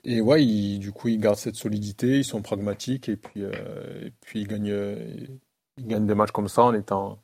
et 0.04 0.20
ouais, 0.20 0.44
du 0.78 0.92
coup, 0.92 1.10
ils 1.10 1.20
gardent 1.20 1.38
cette 1.38 1.56
solidité, 1.56 2.18
ils 2.18 2.26
sont 2.26 2.42
pragmatiques 2.42 3.08
et 3.08 3.18
puis, 3.18 3.42
et 3.44 4.12
puis 4.22 4.42
ils, 4.42 4.48
gagnent, 4.48 4.98
ils 5.78 5.88
gagnent 5.88 6.08
des 6.08 6.16
matchs 6.16 6.32
comme 6.32 6.50
ça 6.50 6.64
en 6.64 6.74
étant, 6.74 7.20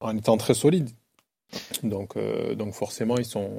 en 0.00 0.16
étant 0.16 0.36
très 0.36 0.54
solides. 0.54 0.90
Donc, 1.82 2.16
donc 2.56 2.74
forcément, 2.74 3.16
ils 3.18 3.24
sont, 3.24 3.56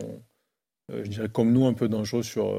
je 0.90 1.10
dirais, 1.10 1.30
comme 1.30 1.52
nous, 1.52 1.66
un 1.66 1.74
peu 1.74 1.88
dangereux 1.88 2.24
sur, 2.24 2.54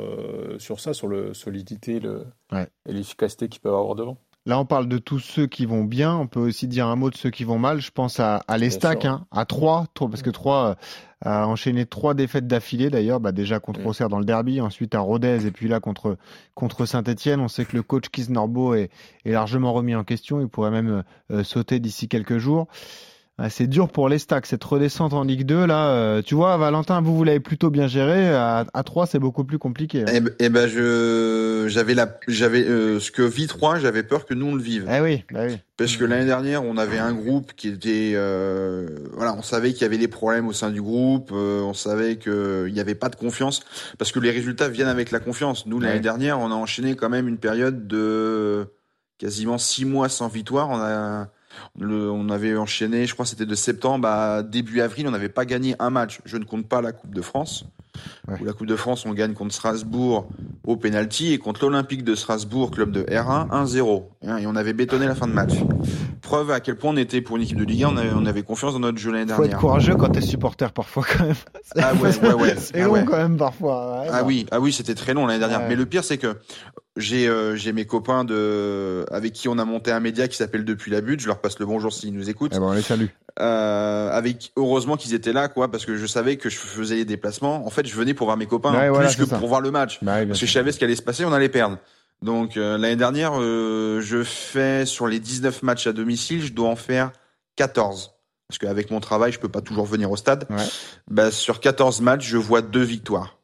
sur 0.58 0.80
ça, 0.80 0.94
sur 0.94 1.08
la 1.08 1.34
solidité 1.34 2.00
le, 2.00 2.26
et 2.52 2.92
l'efficacité 2.92 3.48
qu'ils 3.48 3.60
peuvent 3.60 3.74
avoir 3.74 3.94
devant. 3.94 4.18
Là, 4.46 4.58
on 4.58 4.64
parle 4.64 4.88
de 4.88 4.96
tous 4.96 5.18
ceux 5.18 5.46
qui 5.46 5.66
vont 5.66 5.84
bien. 5.84 6.16
On 6.16 6.26
peut 6.26 6.40
aussi 6.40 6.66
dire 6.66 6.86
un 6.86 6.96
mot 6.96 7.10
de 7.10 7.16
ceux 7.16 7.28
qui 7.28 7.44
vont 7.44 7.58
mal. 7.58 7.80
Je 7.80 7.90
pense 7.90 8.20
à, 8.20 8.36
à 8.48 8.56
l'Estac, 8.56 9.04
hein, 9.04 9.26
à 9.30 9.44
3, 9.44 9.88
parce 9.94 10.22
que 10.22 10.30
3 10.30 10.56
euh, 10.56 10.74
a 11.20 11.46
enchaîné 11.46 11.84
trois 11.84 12.14
défaites 12.14 12.46
d'affilée 12.46 12.88
d'ailleurs. 12.88 13.20
Bah, 13.20 13.32
déjà 13.32 13.60
contre 13.60 13.80
mm. 13.80 13.86
Auxerre 13.86 14.08
dans 14.08 14.18
le 14.18 14.24
derby, 14.24 14.62
ensuite 14.62 14.94
à 14.94 15.00
Rodez 15.00 15.46
et 15.46 15.50
puis 15.50 15.68
là 15.68 15.78
contre, 15.78 16.16
contre 16.54 16.86
Saint-Etienne. 16.86 17.40
On 17.40 17.48
sait 17.48 17.66
que 17.66 17.76
le 17.76 17.82
coach 17.82 18.08
Kisnorbo 18.08 18.74
est, 18.74 18.90
est 19.26 19.32
largement 19.32 19.74
remis 19.74 19.94
en 19.94 20.04
question. 20.04 20.40
Il 20.40 20.48
pourrait 20.48 20.70
même 20.70 21.04
euh, 21.30 21.44
sauter 21.44 21.78
d'ici 21.78 22.08
quelques 22.08 22.38
jours. 22.38 22.66
Ah, 23.42 23.48
c'est 23.48 23.66
dur 23.66 23.88
pour 23.88 24.10
les 24.10 24.18
stacks, 24.18 24.44
cette 24.44 24.62
redescente 24.62 25.14
en 25.14 25.24
Ligue 25.24 25.46
2 25.46 25.64
là. 25.64 25.92
Euh, 25.92 26.20
tu 26.20 26.34
vois, 26.34 26.58
Valentin, 26.58 27.00
vous 27.00 27.16
vous 27.16 27.24
l'avez 27.24 27.40
plutôt 27.40 27.70
bien 27.70 27.86
géré. 27.86 28.28
À, 28.28 28.66
3, 28.84 29.06
c'est 29.06 29.18
beaucoup 29.18 29.44
plus 29.44 29.58
compliqué. 29.58 30.02
Hein. 30.02 30.12
Eh, 30.12 30.20
ben, 30.20 30.34
eh 30.38 30.48
ben, 30.50 30.68
je 30.68 31.64
j'avais 31.68 31.94
la 31.94 32.18
j'avais 32.28 32.62
euh, 32.62 33.00
ce 33.00 33.10
que 33.10 33.22
vit 33.22 33.46
3, 33.46 33.78
j'avais 33.78 34.02
peur 34.02 34.26
que 34.26 34.34
nous 34.34 34.44
on 34.44 34.54
le 34.54 34.62
vive. 34.62 34.86
Eh 34.94 35.00
oui, 35.00 35.24
bah 35.32 35.44
oui. 35.48 35.56
Parce 35.78 35.96
que 35.96 36.04
l'année 36.04 36.26
dernière, 36.26 36.62
on 36.62 36.76
avait 36.76 36.98
un 36.98 37.14
groupe 37.14 37.54
qui 37.56 37.68
était 37.68 38.12
euh, 38.14 38.86
voilà, 39.14 39.34
on 39.34 39.42
savait 39.42 39.72
qu'il 39.72 39.82
y 39.82 39.86
avait 39.86 39.96
des 39.96 40.08
problèmes 40.08 40.46
au 40.46 40.52
sein 40.52 40.68
du 40.68 40.82
groupe, 40.82 41.32
on 41.32 41.72
savait 41.72 42.16
qu'il 42.16 42.70
n'y 42.74 42.80
avait 42.80 42.94
pas 42.94 43.08
de 43.08 43.16
confiance 43.16 43.62
parce 43.96 44.12
que 44.12 44.20
les 44.20 44.30
résultats 44.30 44.68
viennent 44.68 44.86
avec 44.86 45.10
la 45.10 45.18
confiance. 45.18 45.64
Nous 45.64 45.80
l'année 45.80 46.00
dernière, 46.00 46.40
on 46.40 46.50
a 46.50 46.54
enchaîné 46.54 46.94
quand 46.94 47.08
même 47.08 47.26
une 47.26 47.38
période 47.38 47.86
de 47.86 48.66
quasiment 49.16 49.56
six 49.56 49.86
mois 49.86 50.10
sans 50.10 50.28
victoire. 50.28 50.68
On 50.68 50.78
a 50.78 51.28
on 51.80 52.28
avait 52.30 52.56
enchaîné, 52.56 53.06
je 53.06 53.14
crois 53.14 53.26
c'était 53.26 53.46
de 53.46 53.54
septembre 53.54 54.08
à 54.08 54.42
début 54.42 54.80
avril, 54.80 55.06
on 55.08 55.10
n'avait 55.10 55.28
pas 55.28 55.44
gagné 55.44 55.74
un 55.78 55.90
match. 55.90 56.20
Je 56.24 56.36
ne 56.36 56.44
compte 56.44 56.68
pas 56.68 56.80
la 56.82 56.92
Coupe 56.92 57.14
de 57.14 57.22
France. 57.22 57.64
La 58.28 58.52
Coupe 58.52 58.66
de 58.66 58.76
France, 58.76 59.04
on 59.06 59.12
gagne 59.12 59.34
contre 59.34 59.54
Strasbourg 59.54 60.28
au 60.66 60.76
penalty 60.76 61.32
et 61.32 61.38
contre 61.38 61.64
l'Olympique 61.64 62.04
de 62.04 62.14
Strasbourg, 62.14 62.70
club 62.70 62.92
de 62.92 63.02
R1, 63.02 63.48
1-0. 63.48 64.04
Hein, 64.26 64.38
et 64.38 64.46
on 64.46 64.56
avait 64.56 64.72
bétonné 64.72 65.06
la 65.06 65.14
fin 65.14 65.26
de 65.26 65.32
match. 65.32 65.54
Preuve 66.22 66.50
à 66.50 66.60
quel 66.60 66.76
point 66.76 66.92
on 66.92 66.96
était 66.96 67.20
pour 67.20 67.36
une 67.36 67.42
équipe 67.42 67.58
de 67.58 67.64
Ligue 67.64 67.84
1, 67.84 67.94
on 68.16 68.26
avait, 68.26 68.42
confiance 68.42 68.72
dans 68.72 68.80
notre 68.80 68.98
jeu 68.98 69.10
l'année 69.10 69.26
dernière. 69.26 69.46
Faut 69.46 69.52
être 69.52 69.60
courageux 69.60 69.96
quand 69.96 70.10
t'es 70.10 70.20
supporter 70.20 70.72
parfois 70.72 71.04
quand 71.04 71.24
même. 71.24 71.34
Ah 71.76 71.94
ouais, 71.94 72.18
ouais, 72.20 72.34
ouais. 72.34 72.54
C'est 72.58 72.80
ah 72.80 72.86
long 72.86 73.04
quand 73.04 73.16
même 73.16 73.36
parfois. 73.36 74.04
ah 74.10 74.22
oui, 74.24 74.46
ah 74.50 74.60
oui, 74.60 74.72
c'était 74.72 74.94
très 74.94 75.14
long 75.14 75.26
l'année 75.26 75.40
dernière. 75.40 75.62
Mais 75.68 75.76
le 75.76 75.86
pire, 75.86 76.04
c'est 76.04 76.18
que 76.18 76.36
j'ai 76.96 77.28
euh, 77.28 77.56
mes 77.72 77.84
copains 77.84 78.24
de 78.24 79.06
avec 79.10 79.32
qui 79.32 79.48
on 79.48 79.58
a 79.58 79.64
monté 79.64 79.92
un 79.92 80.00
média 80.00 80.28
qui 80.28 80.36
s'appelle 80.36 80.64
Depuis 80.64 80.90
la 80.90 81.00
butte. 81.00 81.20
Je 81.20 81.26
leur 81.26 81.40
passe 81.40 81.58
le 81.58 81.66
bonjour 81.66 81.92
s'ils 81.92 82.14
nous 82.14 82.30
écoutent. 82.30 82.52
Eh 82.54 82.58
ben, 82.58 82.66
on 82.66 82.72
les 82.72 82.82
salue. 82.82 83.06
Euh, 83.38 84.10
avec 84.10 84.52
heureusement 84.56 84.96
qu'ils 84.96 85.14
étaient 85.14 85.32
là 85.32 85.48
quoi 85.48 85.70
parce 85.70 85.86
que 85.86 85.96
je 85.96 86.06
savais 86.06 86.36
que 86.36 86.48
je 86.48 86.56
faisais 86.56 86.96
des 86.96 87.04
déplacements. 87.04 87.66
En 87.66 87.70
fait, 87.70 87.86
je 87.86 87.94
venais 87.94 88.14
pour 88.14 88.26
voir 88.26 88.36
mes 88.36 88.46
copains 88.46 88.72
plus 88.92 89.16
que 89.16 89.22
pour 89.24 89.48
voir 89.48 89.60
le 89.60 89.70
match 89.70 89.98
bah 90.02 90.26
parce 90.26 90.40
que 90.40 90.46
je 90.46 90.52
savais 90.52 90.72
ce 90.72 90.78
qui 90.78 90.84
allait 90.84 90.96
se 90.96 91.02
passer, 91.02 91.24
on 91.24 91.32
allait 91.32 91.48
perdre. 91.48 91.78
Donc 92.22 92.56
euh, 92.56 92.76
l'année 92.76 92.96
dernière, 92.96 93.32
euh, 93.38 94.00
je 94.00 94.24
fais 94.24 94.84
sur 94.84 95.06
les 95.06 95.20
19 95.20 95.62
matchs 95.62 95.86
à 95.86 95.92
domicile, 95.92 96.42
je 96.42 96.52
dois 96.52 96.68
en 96.68 96.76
faire 96.76 97.12
14 97.56 98.12
parce 98.48 98.58
qu'avec 98.58 98.90
mon 98.90 98.98
travail, 98.98 99.30
je 99.30 99.38
peux 99.38 99.48
pas 99.48 99.60
toujours 99.60 99.86
venir 99.86 100.10
au 100.10 100.16
stade. 100.16 100.44
Ouais. 100.50 100.56
Bah, 101.08 101.30
sur 101.30 101.60
14 101.60 102.00
matchs, 102.00 102.26
je 102.26 102.36
vois 102.36 102.62
deux 102.62 102.82
victoires. 102.82 103.38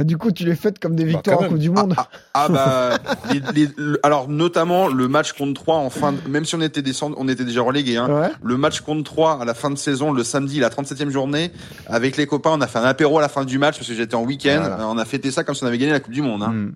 Ah, 0.00 0.04
du 0.04 0.16
coup, 0.16 0.32
tu 0.32 0.46
les 0.46 0.56
fêtes 0.56 0.78
comme 0.78 0.96
des 0.96 1.04
bah, 1.04 1.10
victoires 1.10 1.42
en 1.42 1.48
Coupe 1.48 1.58
du 1.58 1.68
Monde. 1.68 1.94
Ah, 1.94 2.08
ah, 2.32 2.46
ah 2.46 2.48
bah, 2.48 2.98
les, 3.54 3.68
alors 4.02 4.28
notamment 4.28 4.88
le 4.88 5.08
match 5.08 5.32
contre 5.32 5.60
3 5.60 5.76
en 5.76 5.90
fin, 5.90 6.12
de, 6.12 6.18
même 6.26 6.46
si 6.46 6.54
on 6.54 6.62
était 6.62 6.80
descendu, 6.80 7.14
on 7.18 7.28
était 7.28 7.44
déjà 7.44 7.60
relégué. 7.60 7.98
Hein, 7.98 8.30
Le 8.42 8.56
match 8.56 8.80
contre 8.80 9.04
3 9.04 9.42
à 9.42 9.44
la 9.44 9.52
fin 9.52 9.70
de 9.70 9.76
saison, 9.76 10.10
le 10.12 10.24
samedi, 10.24 10.58
la 10.58 10.70
37e 10.70 11.10
journée, 11.10 11.52
avec 11.86 12.16
les 12.16 12.26
copains, 12.26 12.52
on 12.54 12.62
a 12.62 12.66
fait 12.66 12.78
un 12.78 12.84
apéro 12.84 13.18
à 13.18 13.20
la 13.20 13.28
fin 13.28 13.44
du 13.44 13.58
match 13.58 13.76
parce 13.76 13.88
que 13.88 13.94
j'étais 13.94 14.14
en 14.14 14.24
week-end. 14.24 14.78
On 14.80 14.96
a 14.96 15.04
fêté 15.04 15.30
ça 15.30 15.44
comme 15.44 15.54
si 15.54 15.62
on 15.64 15.66
avait 15.66 15.78
gagné 15.78 15.92
la 15.92 16.00
Coupe 16.00 16.14
du 16.14 16.22
Monde. 16.22 16.42
Hein. 16.42 16.52
Hmm. 16.52 16.72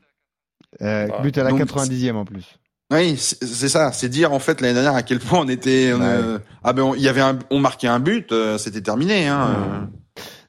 Euh, 0.82 1.08
but 1.22 1.38
à 1.38 1.44
la 1.44 1.52
90e 1.52 2.14
en 2.14 2.24
plus. 2.26 2.58
Oui, 2.92 3.16
c'est 3.16 3.70
ça. 3.70 3.90
C'est 3.92 4.10
dire 4.10 4.32
en 4.32 4.38
fait 4.38 4.60
l'année 4.60 4.74
dernière 4.74 4.94
à 4.94 5.02
quel 5.02 5.18
point 5.18 5.40
on 5.40 5.48
était. 5.48 5.90
Euh, 5.90 6.38
ah 6.62 6.74
ben, 6.74 6.92
il 6.94 7.02
y 7.02 7.08
avait 7.08 7.22
un, 7.22 7.38
on 7.50 7.58
marquait 7.58 7.88
un 7.88 8.00
but, 8.00 8.32
euh, 8.32 8.58
c'était 8.58 8.82
terminé. 8.82 9.26
Hein. 9.28 9.46
Hmm. 9.46 10.03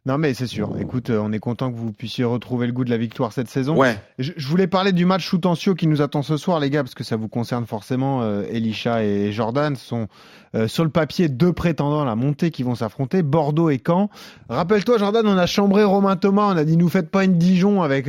Non, 0.07 0.19
mais 0.19 0.35
c'est 0.35 0.45
sûr. 0.45 0.69
Écoute, 0.79 1.09
euh, 1.09 1.19
on 1.19 1.31
est 1.31 1.39
content 1.39 1.71
que 1.71 1.77
vous 1.77 1.91
puissiez 1.91 2.23
retrouver 2.25 2.67
le 2.67 2.73
goût 2.73 2.85
de 2.85 2.91
la 2.91 2.97
victoire 2.97 3.33
cette 3.33 3.49
saison. 3.49 3.75
Ouais. 3.75 3.97
Je, 4.19 4.47
voulais 4.47 4.67
parler 4.67 4.91
du 4.91 5.03
match 5.03 5.27
Choutencio 5.27 5.73
qui 5.73 5.87
nous 5.87 5.99
attend 5.99 6.21
ce 6.21 6.37
soir, 6.37 6.59
les 6.59 6.69
gars, 6.69 6.83
parce 6.83 6.93
que 6.93 7.03
ça 7.03 7.15
vous 7.15 7.27
concerne 7.27 7.65
forcément. 7.65 8.21
Euh, 8.21 8.43
Elisha 8.51 9.03
et 9.03 9.31
Jordan 9.31 9.75
sont 9.75 10.07
euh, 10.53 10.67
sur 10.67 10.83
le 10.83 10.91
papier 10.91 11.27
deux 11.27 11.53
prétendants 11.53 12.03
à 12.03 12.05
la 12.05 12.15
montée 12.15 12.51
qui 12.51 12.61
vont 12.61 12.75
s'affronter, 12.75 13.23
Bordeaux 13.23 13.71
et 13.71 13.81
Caen. 13.83 14.11
Rappelle-toi, 14.47 14.99
Jordan, 14.99 15.25
on 15.25 15.37
a 15.39 15.47
chambré 15.47 15.83
Romain 15.83 16.17
Thomas, 16.17 16.53
on 16.53 16.57
a 16.57 16.65
dit 16.65 16.77
nous 16.77 16.89
faites 16.89 17.09
pas 17.09 17.23
une 17.23 17.39
Dijon 17.39 17.81
avec 17.81 18.07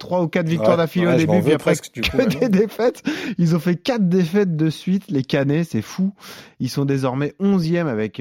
trois 0.00 0.22
ou 0.22 0.28
quatre 0.28 0.48
victoires 0.48 0.76
d'affilée 0.76 1.06
au 1.06 1.16
début, 1.16 1.42
puis 1.42 1.52
après 1.52 1.76
que 1.76 2.38
des 2.40 2.48
défaites. 2.48 3.04
Ils 3.38 3.54
ont 3.54 3.60
fait 3.60 3.76
quatre 3.76 4.08
défaites 4.08 4.56
de 4.56 4.68
suite, 4.68 5.04
les 5.10 5.22
Canets, 5.22 5.68
c'est 5.70 5.82
fou. 5.82 6.12
Ils 6.58 6.70
sont 6.70 6.84
désormais 6.84 7.34
onzième 7.38 7.86
avec 7.86 8.20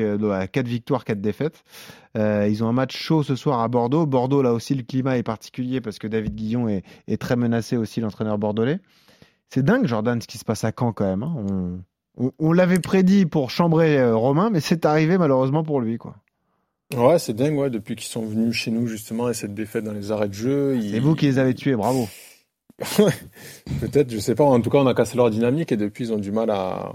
quatre 0.51 0.67
victoires, 0.67 1.05
quatre 1.05 1.21
défaites. 1.21 1.63
Euh, 2.15 2.47
ils 2.47 2.63
ont 2.63 2.67
un 2.67 2.73
match 2.73 2.95
chaud 2.95 3.23
ce 3.23 3.35
soir 3.35 3.59
à 3.59 3.67
Bordeaux. 3.67 4.05
Bordeaux, 4.05 4.41
là 4.41 4.53
aussi, 4.53 4.73
le 4.73 4.83
climat 4.83 5.17
est 5.17 5.23
particulier 5.23 5.81
parce 5.81 5.99
que 5.99 6.07
David 6.07 6.35
Guillon 6.35 6.67
est, 6.69 7.17
très 7.17 7.35
menacé 7.35 7.77
aussi, 7.77 7.99
l'entraîneur 7.99 8.37
bordelais. 8.37 8.79
C'est 9.49 9.63
dingue, 9.63 9.85
Jordan, 9.85 10.21
ce 10.21 10.27
qui 10.27 10.37
se 10.37 10.45
passe 10.45 10.63
à 10.63 10.71
Caen 10.77 10.93
quand 10.93 11.05
même. 11.05 11.23
Hein. 11.23 11.79
On, 12.39 12.53
l'avait 12.53 12.79
prédit 12.79 13.25
pour 13.25 13.51
chambrer 13.51 13.97
euh, 13.97 14.15
Romain, 14.15 14.49
mais 14.49 14.61
c'est 14.61 14.85
arrivé 14.85 15.17
malheureusement 15.17 15.63
pour 15.63 15.81
lui. 15.81 15.97
quoi. 15.97 16.15
Ouais, 16.95 17.19
c'est 17.19 17.33
dingue, 17.33 17.57
ouais, 17.57 17.69
depuis 17.69 17.95
qu'ils 17.95 18.07
sont 18.07 18.25
venus 18.25 18.55
chez 18.55 18.71
nous, 18.71 18.87
justement, 18.87 19.29
et 19.29 19.33
cette 19.33 19.53
défaite 19.53 19.83
dans 19.83 19.91
les 19.91 20.11
arrêts 20.11 20.29
de 20.29 20.33
jeu. 20.33 20.79
C'est 20.81 20.99
vous 20.99 21.15
qui 21.15 21.25
les 21.25 21.39
avez 21.39 21.53
tués, 21.53 21.75
bravo. 21.75 22.07
Peut-être, 23.81 24.11
je 24.11 24.19
sais 24.19 24.35
pas. 24.35 24.45
En 24.45 24.61
tout 24.61 24.69
cas, 24.69 24.77
on 24.77 24.87
a 24.87 24.93
cassé 24.93 25.17
leur 25.17 25.29
dynamique 25.29 25.71
et 25.71 25.77
depuis, 25.77 26.05
ils 26.05 26.13
ont 26.13 26.17
du 26.17 26.31
mal 26.31 26.49
à, 26.49 26.93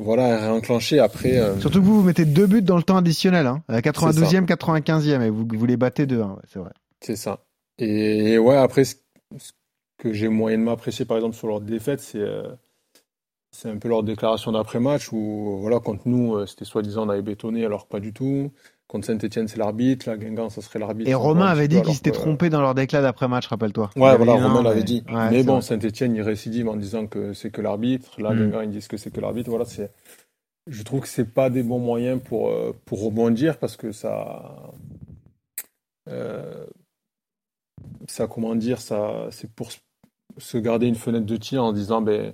voilà, 0.00 0.38
réenclencher 0.38 0.98
après. 0.98 1.38
Euh, 1.38 1.58
Surtout 1.58 1.80
que 1.80 1.84
vous, 1.84 2.00
vous 2.00 2.06
mettez 2.06 2.24
deux 2.24 2.46
buts 2.46 2.62
dans 2.62 2.76
le 2.76 2.82
temps 2.82 2.96
additionnel, 2.96 3.46
hein, 3.46 3.62
à 3.68 3.80
92e, 3.80 4.46
95e, 4.46 5.22
et 5.22 5.30
vous, 5.30 5.46
vous 5.50 5.66
les 5.66 5.76
battez 5.76 6.06
deux, 6.06 6.20
hein, 6.20 6.38
c'est 6.52 6.58
vrai. 6.58 6.70
C'est 7.00 7.16
ça. 7.16 7.40
Et, 7.78 8.38
ouais, 8.38 8.56
après, 8.56 8.84
ce, 8.84 8.96
que 9.98 10.12
j'ai 10.12 10.28
moyennement 10.28 10.72
apprécié, 10.72 11.04
par 11.04 11.16
exemple, 11.16 11.36
sur 11.36 11.48
leur 11.48 11.60
défaite, 11.60 12.00
c'est 12.00 12.18
euh, 12.18 12.48
c'est 13.50 13.70
un 13.70 13.78
peu 13.78 13.88
leur 13.88 14.02
déclaration 14.02 14.52
d'après-match 14.52 15.12
où, 15.12 15.58
voilà, 15.60 15.80
contre 15.80 16.02
nous, 16.06 16.36
euh, 16.36 16.46
c'était 16.46 16.64
soi-disant 16.64 17.06
on 17.06 17.08
avait 17.08 17.22
bétonné, 17.22 17.64
alors 17.64 17.84
que 17.84 17.88
pas 17.88 18.00
du 18.00 18.12
tout. 18.12 18.52
Contre 18.88 19.06
Saint-Etienne, 19.06 19.48
c'est 19.48 19.58
l'arbitre. 19.58 20.08
Là, 20.08 20.16
Guingamp, 20.16 20.48
ça 20.48 20.62
serait 20.62 20.78
l'arbitre. 20.78 21.10
Et 21.10 21.14
Romain 21.14 21.46
avait 21.46 21.68
dit 21.68 21.82
qu'il 21.82 21.94
s'était 21.94 22.10
trompé 22.10 22.48
dans 22.48 22.62
leur 22.62 22.74
déclat 22.74 23.02
d'après-match, 23.02 23.46
rappelle-toi. 23.46 23.90
Ouais, 23.96 24.16
voilà, 24.16 24.32
Romain 24.32 24.62
l'avait 24.62 24.82
dit. 24.82 25.04
mais 25.30 25.42
bon, 25.42 25.60
Saint-Etienne, 25.60 26.14
il 26.14 26.22
récidive 26.22 26.68
en 26.68 26.76
disant 26.76 27.06
que 27.06 27.34
c'est 27.34 27.50
que 27.50 27.60
l'arbitre. 27.60 28.20
Là, 28.20 28.30
mm. 28.32 28.38
Guingamp, 28.38 28.60
ils 28.62 28.70
disent 28.70 28.88
que 28.88 28.96
c'est 28.96 29.10
que 29.10 29.20
l'arbitre. 29.20 29.50
Voilà, 29.50 29.66
c'est. 29.66 29.92
Je 30.66 30.82
trouve 30.82 31.02
que 31.02 31.08
c'est 31.08 31.32
pas 31.32 31.48
des 31.48 31.62
bons 31.62 31.78
moyens 31.78 32.20
pour, 32.22 32.48
euh, 32.50 32.74
pour 32.84 33.02
rebondir 33.02 33.58
parce 33.58 33.76
que 33.76 33.92
ça. 33.92 34.72
Euh, 36.08 36.64
ça, 38.06 38.26
comment 38.26 38.54
dire, 38.54 38.80
ça, 38.80 39.28
c'est 39.30 39.50
pour 39.50 39.68
se 40.38 40.58
garder 40.58 40.86
une 40.86 40.94
fenêtre 40.94 41.26
de 41.26 41.36
tir 41.36 41.62
en 41.62 41.72
disant, 41.72 42.00
ben, 42.00 42.32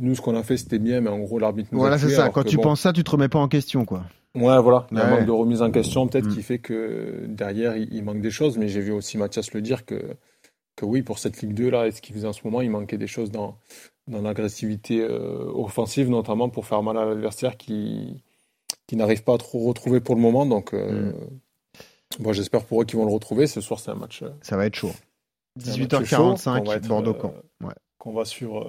nous, 0.00 0.14
ce 0.14 0.20
qu'on 0.20 0.36
a 0.36 0.42
fait, 0.42 0.56
c'était 0.56 0.78
bien, 0.78 1.00
mais 1.00 1.08
en 1.08 1.18
gros, 1.18 1.38
l'arbitre 1.38 1.70
nous 1.72 1.78
Voilà, 1.78 1.98
c'est 1.98 2.10
ça. 2.10 2.28
Quand 2.28 2.44
tu 2.44 2.58
penses 2.58 2.80
ça, 2.80 2.92
tu 2.92 3.04
te 3.04 3.10
remets 3.10 3.28
pas 3.28 3.38
en 3.38 3.48
question, 3.48 3.84
quoi. 3.84 4.04
Ouais, 4.34 4.60
voilà. 4.60 4.86
Il 4.90 4.98
y 4.98 5.00
a 5.00 5.06
un 5.06 5.10
manque 5.10 5.26
de 5.26 5.32
remise 5.32 5.62
en 5.62 5.70
question, 5.70 6.08
peut-être, 6.08 6.28
qui 6.28 6.40
mm. 6.40 6.42
fait 6.42 6.58
que 6.58 7.24
derrière, 7.28 7.76
il, 7.76 8.02
manque 8.02 8.20
des 8.20 8.30
choses. 8.30 8.58
Mais 8.58 8.68
j'ai 8.68 8.80
vu 8.80 8.90
aussi 8.90 9.16
Mathias 9.16 9.52
le 9.52 9.62
dire 9.62 9.84
que, 9.84 10.16
que 10.74 10.84
oui, 10.84 11.02
pour 11.02 11.18
cette 11.18 11.40
Ligue 11.40 11.54
2, 11.54 11.70
là, 11.70 11.86
et 11.86 11.92
ce 11.92 12.02
qu'il 12.02 12.14
faisait 12.14 12.26
en 12.26 12.32
ce 12.32 12.40
moment, 12.44 12.60
il 12.60 12.70
manquait 12.70 12.98
des 12.98 13.06
choses 13.06 13.30
dans, 13.30 13.56
dans 14.08 14.22
l'agressivité 14.22 15.00
euh, 15.00 15.50
offensive, 15.54 16.10
notamment 16.10 16.48
pour 16.48 16.66
faire 16.66 16.82
mal 16.82 16.98
à 16.98 17.04
l'adversaire 17.04 17.56
qui, 17.56 18.24
qui 18.88 18.96
n'arrive 18.96 19.22
pas 19.22 19.34
à 19.34 19.38
trop 19.38 19.60
retrouver 19.60 20.00
pour 20.00 20.16
le 20.16 20.20
moment. 20.20 20.46
Donc, 20.46 20.74
euh, 20.74 21.12
mm. 22.18 22.32
j'espère 22.32 22.64
pour 22.64 22.82
eux 22.82 22.84
qu'ils 22.84 22.98
vont 22.98 23.06
le 23.06 23.12
retrouver. 23.12 23.46
Ce 23.46 23.60
soir, 23.60 23.78
c'est 23.78 23.92
un 23.92 23.96
match. 23.96 24.22
Euh, 24.22 24.30
ça 24.42 24.56
va 24.56 24.66
être 24.66 24.74
chaud. 24.74 24.92
18h45, 25.60 26.88
Bordeaux-Camp. 26.88 27.34
Ouais. 27.62 27.74
Qu'on 27.98 28.12
va 28.12 28.24
sur 28.24 28.66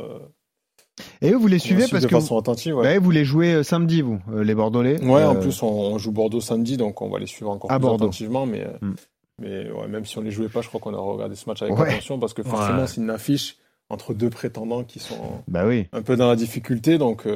et 1.22 1.34
vous 1.34 1.48
les 1.48 1.60
suivez 1.60 1.86
parce 1.90 2.06
que 2.06 2.16
vous... 2.16 2.38
Attentive, 2.38 2.76
ouais. 2.76 2.98
vous 2.98 3.12
les 3.12 3.26
jouez 3.26 3.54
euh, 3.54 3.64
samedi, 3.64 4.02
vous, 4.02 4.20
euh, 4.34 4.44
les 4.44 4.56
Bordelais. 4.56 5.02
Ouais, 5.04 5.24
en 5.24 5.36
euh, 5.36 5.40
plus 5.40 5.62
on, 5.64 5.98
joue 5.98 6.12
Bordeaux 6.12 6.42
samedi, 6.42 6.78
donc 6.78 7.02
on 7.02 7.10
va 7.10 7.20
les 7.20 7.28
suivre 7.28 7.52
encore 7.52 7.70
plus 7.70 7.88
attentivement. 7.88 8.46
Mais, 8.46 8.66
mm. 8.82 8.96
mais 9.42 9.72
ouais, 9.72 9.88
même 9.88 10.06
si 10.06 10.18
on 10.18 10.22
les 10.22 10.32
jouait 10.32 10.50
pas, 10.50 10.62
je 10.62 10.68
crois 10.68 10.80
qu'on 10.80 10.94
a 10.94 11.00
regardé 11.00 11.36
ce 11.36 11.50
match 11.50 11.62
avec 11.62 11.78
attention 11.78 12.20
parce 12.20 12.34
que 12.34 12.44
forcément 12.44 12.88
c'est 12.88 13.02
une 13.02 13.10
affiche 13.10 13.58
entre 13.90 14.14
deux 14.14 14.30
prétendants 14.30 14.84
qui 14.84 15.00
sont 15.00 15.16
bah 15.48 15.66
oui. 15.68 15.88
un 15.94 16.02
peu 16.02 16.16
dans 16.16 16.28
la 16.28 16.36
difficulté, 16.36 16.98
donc 16.98 17.28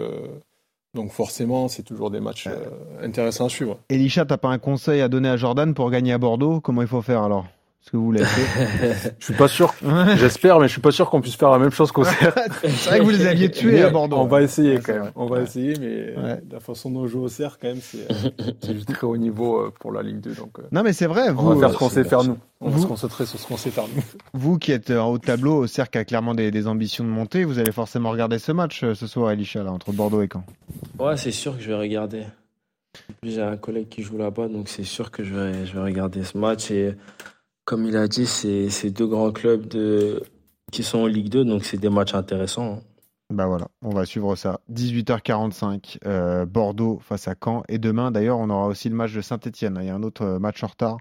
Donc 0.96 1.12
forcément, 1.12 1.68
c'est 1.68 1.84
toujours 1.84 2.10
des 2.10 2.20
matchs 2.20 2.48
euh, 2.48 2.66
intéressants 3.04 3.46
à 3.46 3.50
suivre. 3.50 3.78
Elisha, 3.90 4.26
t'as 4.26 4.38
pas 4.38 4.50
un 4.50 4.58
conseil 4.58 5.02
à 5.02 5.08
donner 5.08 5.30
à 5.30 5.38
Jordan 5.38 5.74
pour 5.74 5.92
gagner 5.92 6.14
à 6.14 6.18
Bordeaux? 6.18 6.62
Comment 6.62 6.82
il 6.82 6.88
faut 6.88 7.04
faire 7.04 7.22
alors? 7.22 7.46
Est-ce 7.82 7.92
que 7.92 7.98
vous 7.98 8.12
l'avez 8.12 8.26
fait 8.26 9.16
Je 9.20 9.26
suis 9.26 9.34
pas 9.34 9.48
sûr. 9.48 9.74
J'espère, 10.18 10.60
mais 10.60 10.68
je 10.68 10.74
suis 10.74 10.82
pas 10.82 10.92
sûr 10.92 11.10
qu'on 11.10 11.22
puisse 11.22 11.36
faire 11.38 11.50
la 11.50 11.60
même 11.60 11.72
chose 11.72 11.92
qu'au 11.94 12.04
CERF. 12.04 12.36
C'est 12.62 12.90
vrai 12.90 13.00
que 13.00 13.04
vous 13.06 13.10
les 13.10 13.26
aviez 13.26 13.50
tués 13.52 13.82
à 13.82 13.90
Bordeaux. 13.90 14.18
On 14.18 14.26
va 14.28 14.42
essayer 14.42 14.76
Ouais, 14.76 14.82
quand 14.86 14.94
même. 14.94 15.02
vrai. 15.04 15.12
On 15.16 15.26
va 15.28 15.38
Ouais. 15.38 15.44
essayer, 15.44 15.74
mais 15.80 16.22
Ouais. 16.22 16.42
la 16.52 16.60
façon 16.60 16.92
dont 16.92 17.00
on 17.02 17.08
joue 17.08 17.22
au 17.24 17.30
CERF, 17.30 17.58
quand 17.60 17.70
même, 17.70 17.80
c'est 17.82 18.12
euh, 18.12 18.30
c'est 18.62 18.74
du 18.74 18.86
très 18.86 19.08
haut 19.08 19.16
niveau 19.18 19.60
euh, 19.62 19.74
pour 19.80 19.94
la 19.94 20.04
Ligue 20.04 20.20
2. 20.20 20.36
Donc, 20.36 20.60
euh, 20.60 20.64
Non 20.74 20.84
mais 20.84 20.92
c'est 20.92 21.08
vrai, 21.08 21.30
on 21.30 21.34
vous, 21.36 21.54
va 21.54 21.60
faire 21.68 21.72
ce 21.74 21.78
qu'on 21.78 21.90
sait 21.90 22.04
faire 22.04 22.24
nous. 22.26 22.38
On 22.62 22.70
va 22.70 22.80
se 22.82 22.86
concentrer 22.86 23.26
sur 23.26 23.40
ce 23.40 23.48
qu'on 23.48 23.56
sait 23.58 23.72
faire 23.72 23.86
nous. 23.96 24.04
vous 24.34 24.58
qui 24.60 24.74
êtes 24.74 24.92
en 24.92 25.08
haut 25.12 25.18
de 25.18 25.24
tableau, 25.26 25.56
au 25.56 25.68
cercle 25.68 25.98
a 25.98 26.04
clairement 26.04 26.36
des, 26.36 26.52
des 26.52 26.68
ambitions 26.68 27.06
de 27.06 27.10
monter, 27.10 27.46
vous 27.46 27.60
allez 27.60 27.72
forcément 27.72 28.10
regarder 28.12 28.38
ce 28.40 28.52
match 28.52 28.82
ce 28.94 29.08
soir, 29.08 29.32
Elisha, 29.32 29.64
là, 29.64 29.72
entre 29.72 29.94
Bordeaux 29.94 30.22
et 30.22 30.28
Caen. 30.32 30.44
Ouais, 31.00 31.16
c'est 31.16 31.32
sûr 31.32 31.56
que 31.56 31.64
je 31.64 31.70
vais 31.70 31.78
regarder. 31.78 32.24
En 32.24 33.14
plus, 33.22 33.32
J'ai 33.36 33.42
un 33.42 33.56
collègue 33.56 33.88
qui 33.88 34.04
joue 34.04 34.18
là-bas, 34.18 34.50
donc 34.50 34.68
c'est 34.68 34.84
sûr 34.84 35.10
que 35.12 35.24
je 35.24 35.34
vais, 35.34 35.66
je 35.66 35.74
vais 35.74 35.82
regarder 35.82 36.24
ce 36.26 36.38
match. 36.38 36.70
Et 36.72 36.96
comme 37.70 37.86
il 37.86 37.96
a 37.98 38.08
dit, 38.08 38.26
c'est 38.26 38.90
deux 38.90 39.06
grands 39.06 39.32
clubs 39.32 39.68
de, 39.68 40.24
qui 40.72 40.82
sont 40.82 41.02
en 41.02 41.06
Ligue 41.06 41.30
2, 41.30 41.46
donc 41.46 41.64
c'est 41.64 41.78
des 41.78 41.90
matchs 41.90 42.16
intéressants. 42.16 42.82
Bah 43.32 43.46
voilà, 43.46 43.68
on 43.84 43.92
va 43.92 44.08
suivre 44.08 44.36
ça. 44.36 44.60
18h45, 44.74 46.00
euh, 46.08 46.48
Bordeaux 46.48 47.00
face 47.00 47.28
à 47.28 47.36
Caen. 47.40 47.62
Et 47.70 47.78
demain, 47.78 48.10
d'ailleurs, 48.10 48.40
on 48.40 48.50
aura 48.50 48.66
aussi 48.66 48.90
le 48.90 48.96
match 48.96 49.14
de 49.14 49.22
Saint-Etienne. 49.22 49.78
Il 49.82 49.86
y 49.86 49.90
a 49.92 49.94
un 49.94 50.02
autre 50.02 50.24
euh, 50.24 50.40
match 50.40 50.64
en 50.64 50.68
retard 50.68 50.98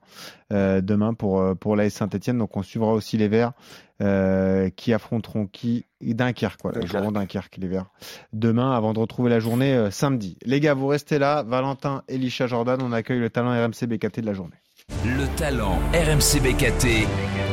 euh, 0.53 0.83
demain 0.83 1.15
pour, 1.15 1.57
pour 1.57 1.75
l'AS 1.75 1.89
Saint-Etienne. 1.89 2.37
Donc 2.37 2.55
on 2.55 2.63
suivra 2.63 2.93
aussi 2.93 3.17
les 3.17 3.29
Verts 3.29 3.55
euh, 4.03 4.71
qui 4.71 4.93
affronteront 4.93 5.47
qui? 5.47 5.87
Dunkerque, 6.01 6.61
voilà. 6.63 6.81
Ils 6.83 6.87
joueront 6.87 7.13
Dunkerque, 7.13 7.57
les 7.57 7.67
Verts. 7.67 7.91
Demain, 8.35 8.73
avant 8.73 8.93
de 8.93 8.99
retrouver 8.99 9.31
la 9.31 9.41
journée 9.41 9.75
euh, 9.75 9.91
samedi. 9.91 10.37
Les 10.45 10.61
gars, 10.61 10.75
vous 10.75 10.87
restez 10.87 11.19
là. 11.19 11.43
Valentin, 11.43 12.03
Elisha, 12.09 12.47
Jordan, 12.47 12.81
on 12.83 12.93
accueille 12.93 13.21
le 13.21 13.31
talent 13.31 13.51
RMC 13.51 13.87
BKT 13.87 14.21
de 14.21 14.27
la 14.27 14.35
journée. 14.35 14.57
Le 15.05 15.27
talent 15.37 15.79
RMC 15.94 16.40
BKT 16.42 17.07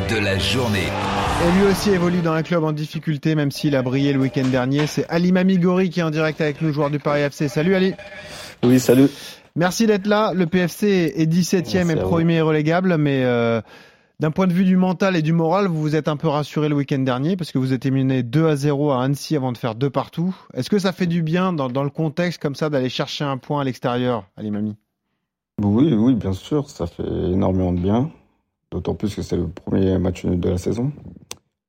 de 0.10 0.18
la 0.24 0.38
journée. 0.38 0.80
Et 0.80 1.60
lui 1.60 1.72
aussi 1.72 1.92
évolue 1.92 2.22
dans 2.22 2.34
un 2.34 2.44
club 2.44 2.64
en 2.64 2.74
difficulté, 2.74 3.34
même 3.36 3.50
s'il 3.50 3.76
a 3.76 3.82
brillé 3.82 4.14
le 4.14 4.20
week-end 4.20 4.48
dernier. 4.48 4.88
C'est 4.88 5.08
Ali 5.10 5.32
Mamigori 5.32 5.90
qui 5.90 6.00
est 6.00 6.04
en 6.04 6.10
direct 6.10 6.42
avec 6.42 6.62
nous, 6.62 6.74
joueur 6.74 6.90
du 6.90 7.00
Paris 7.00 7.22
FC. 7.22 7.48
Salut 7.48 7.76
Ali. 7.76 7.94
Oui, 8.64 8.80
salut. 8.80 9.10
Merci 9.56 9.88
d'être 9.88 10.06
là. 10.08 10.34
Le 10.34 10.48
PFC 10.48 11.14
est 11.16 11.32
17e 11.32 11.86
Merci 11.86 11.92
et 11.92 11.96
premier 11.96 12.42
relégable, 12.42 12.98
mais 12.98 13.24
euh, 13.24 13.62
d'un 14.20 14.32
point 14.32 14.48
de 14.48 14.54
vue 14.54 14.66
du 14.66 14.76
mental 14.76 15.16
et 15.16 15.22
du 15.22 15.32
moral, 15.32 15.68
vous 15.68 15.80
vous 15.80 15.96
êtes 15.96 16.08
un 16.08 16.18
peu 16.18 16.28
rassuré 16.28 16.68
le 16.68 16.76
week-end 16.76 17.00
dernier 17.00 17.38
parce 17.38 17.52
que 17.52 17.58
vous 17.58 17.74
êtes 17.74 17.86
mené 17.86 18.22
2 18.22 18.48
à 18.48 18.56
0 18.56 18.92
à 18.92 19.04
Annecy 19.04 19.36
avant 19.36 19.52
de 19.52 19.58
faire 19.58 19.76
deux 19.76 19.90
partout. 19.90 20.36
Est-ce 20.56 20.70
que 20.70 20.80
ça 20.80 20.92
fait 20.92 21.08
du 21.08 21.22
bien 21.22 21.54
dans, 21.54 21.70
dans 21.70 21.84
le 21.84 21.90
contexte 21.90 22.42
comme 22.42 22.56
ça 22.56 22.70
d'aller 22.70 22.90
chercher 22.90 23.24
un 23.24 23.38
point 23.38 23.62
à 23.62 23.64
l'extérieur, 23.64 24.26
Ali 24.36 24.52
Mami 24.52 24.76
Oui, 25.62 25.94
oui, 25.94 26.16
bien 26.16 26.34
sûr, 26.34 26.70
ça 26.70 26.86
fait 26.88 27.04
énormément 27.04 27.72
de 27.74 27.80
bien. 27.80 28.12
D'autant 28.72 28.96
plus 28.96 29.16
que 29.16 29.22
c'est 29.22 29.38
le 29.38 29.48
premier 29.50 29.98
match 30.00 30.26
nul 30.26 30.40
de 30.40 30.50
la 30.50 30.58
saison. 30.58 30.92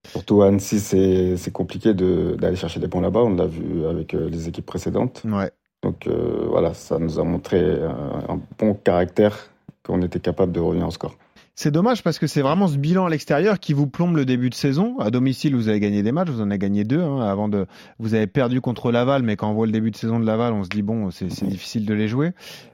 Surtout 0.09 0.43
à 0.43 0.49
Annecy, 0.49 0.81
c'est 0.81 1.37
c'est 1.37 1.53
compliqué 1.53 1.95
de- 1.95 2.37
d'aller 2.41 2.57
chercher 2.57 2.81
des 2.81 2.89
points 2.89 3.03
là-bas. 3.03 3.23
On 3.23 3.35
l'a 3.37 3.47
vu 3.47 3.87
avec 3.87 4.15
euh, 4.15 4.29
les 4.31 4.49
équipes 4.49 4.67
précédentes. 4.67 5.25
Ouais. 5.25 5.53
Donc 5.83 6.07
euh, 6.07 6.47
voilà, 6.49 6.75
ça 6.75 6.99
nous 6.99 7.19
a 7.21 7.25
montré 7.25 7.61
euh, 7.61 7.91
un 8.29 8.41
bon 8.59 8.75
caractère 8.75 9.51
qu'on 9.85 10.03
était 10.03 10.21
capable 10.21 10.53
de 10.53 10.61
revenir 10.61 10.87
en 10.87 10.91
score. 10.93 11.17
C'est 11.59 11.71
dommage 11.71 12.03
parce 12.03 12.19
que 12.19 12.27
c'est 12.27 12.43
vraiment 12.43 12.69
ce 12.69 12.77
bilan 12.77 13.07
à 13.07 13.09
l'extérieur 13.09 13.59
qui 13.59 13.73
vous 13.73 13.87
plombe 13.87 14.15
le 14.15 14.27
début 14.27 14.51
de 14.51 14.55
saison. 14.55 14.99
À 14.99 15.11
domicile, 15.11 15.57
vous 15.57 15.69
avez 15.69 15.81
gagné 15.81 16.03
des 16.03 16.13
matchs, 16.13 16.29
vous 16.29 16.43
en 16.43 16.51
avez 16.51 16.59
gagné 16.59 16.85
deux. 16.85 17.01
hein, 17.01 17.21
avant 17.21 17.49
de, 17.49 17.65
vous 17.99 18.13
avez 18.13 18.27
perdu 18.27 18.61
contre 18.61 18.93
Laval, 18.93 19.23
mais 19.23 19.37
quand 19.37 19.51
on 19.51 19.55
voit 19.55 19.65
le 19.65 19.73
début 19.73 19.91
de 19.91 19.97
saison 19.97 20.21
de 20.21 20.27
Laval, 20.27 20.53
on 20.53 20.65
se 20.65 20.69
dit 20.69 20.83
bon, 20.83 21.11
c'est 21.11 21.27
difficile 21.47 21.87
de 21.87 21.95
les 21.95 22.09
jouer. 22.09 22.33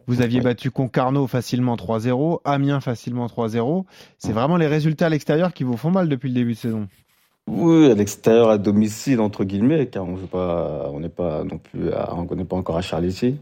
Vous 0.09 0.21
aviez 0.21 0.40
battu 0.40 0.73
Concarneau 0.73 1.29
facilement 1.29 1.77
3-0, 1.77 2.40
Amiens 2.45 2.81
facilement 2.81 3.27
3-0. 3.27 3.85
C'est 4.18 4.33
vraiment 4.33 4.57
les 4.57 4.66
résultats 4.66 5.07
à 5.07 5.11
l'extérieur 5.11 5.53
qui 5.53 5.62
vous 5.62 5.77
font 5.77 5.92
mal 5.92 6.09
depuis 6.09 6.29
le 6.31 6.35
début 6.35 6.55
de 6.55 6.59
saison. 6.59 6.88
Oui, 7.47 7.88
à 7.88 7.95
l'extérieur, 7.95 8.51
à 8.51 8.59
domicile, 8.59 9.21
entre 9.21 9.45
guillemets, 9.45 9.87
car 9.87 10.05
on 10.09 10.16
joue 10.16 10.27
pas, 10.27 10.88
on 10.92 10.99
n'est 10.99 11.09
pas 11.09 11.45
non 11.45 11.59
plus, 11.59 11.92
à- 11.92 12.14
on 12.16 12.35
n'est 12.35 12.45
pas 12.45 12.57
encore 12.57 12.79
à 12.79 12.83
Charletti. 12.83 13.37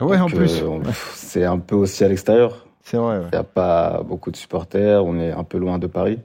Ouais, 0.00 0.16
en 0.18 0.28
Donc, 0.28 0.34
plus, 0.34 0.62
euh, 0.62 0.78
c'est 1.14 1.44
un 1.44 1.58
peu 1.58 1.74
aussi 1.74 2.04
à 2.04 2.08
l'extérieur. 2.08 2.64
C'est 2.88 2.96
vrai. 2.96 3.18
ouais. 3.18 3.24
Il 3.32 3.34
n'y 3.34 3.38
a 3.38 3.44
pas 3.44 4.02
beaucoup 4.02 4.30
de 4.30 4.36
supporters, 4.36 5.04
on 5.04 5.18
est 5.18 5.30
un 5.30 5.44
peu 5.44 5.58
loin 5.58 5.78
de 5.78 5.86
Paris. 5.86 6.18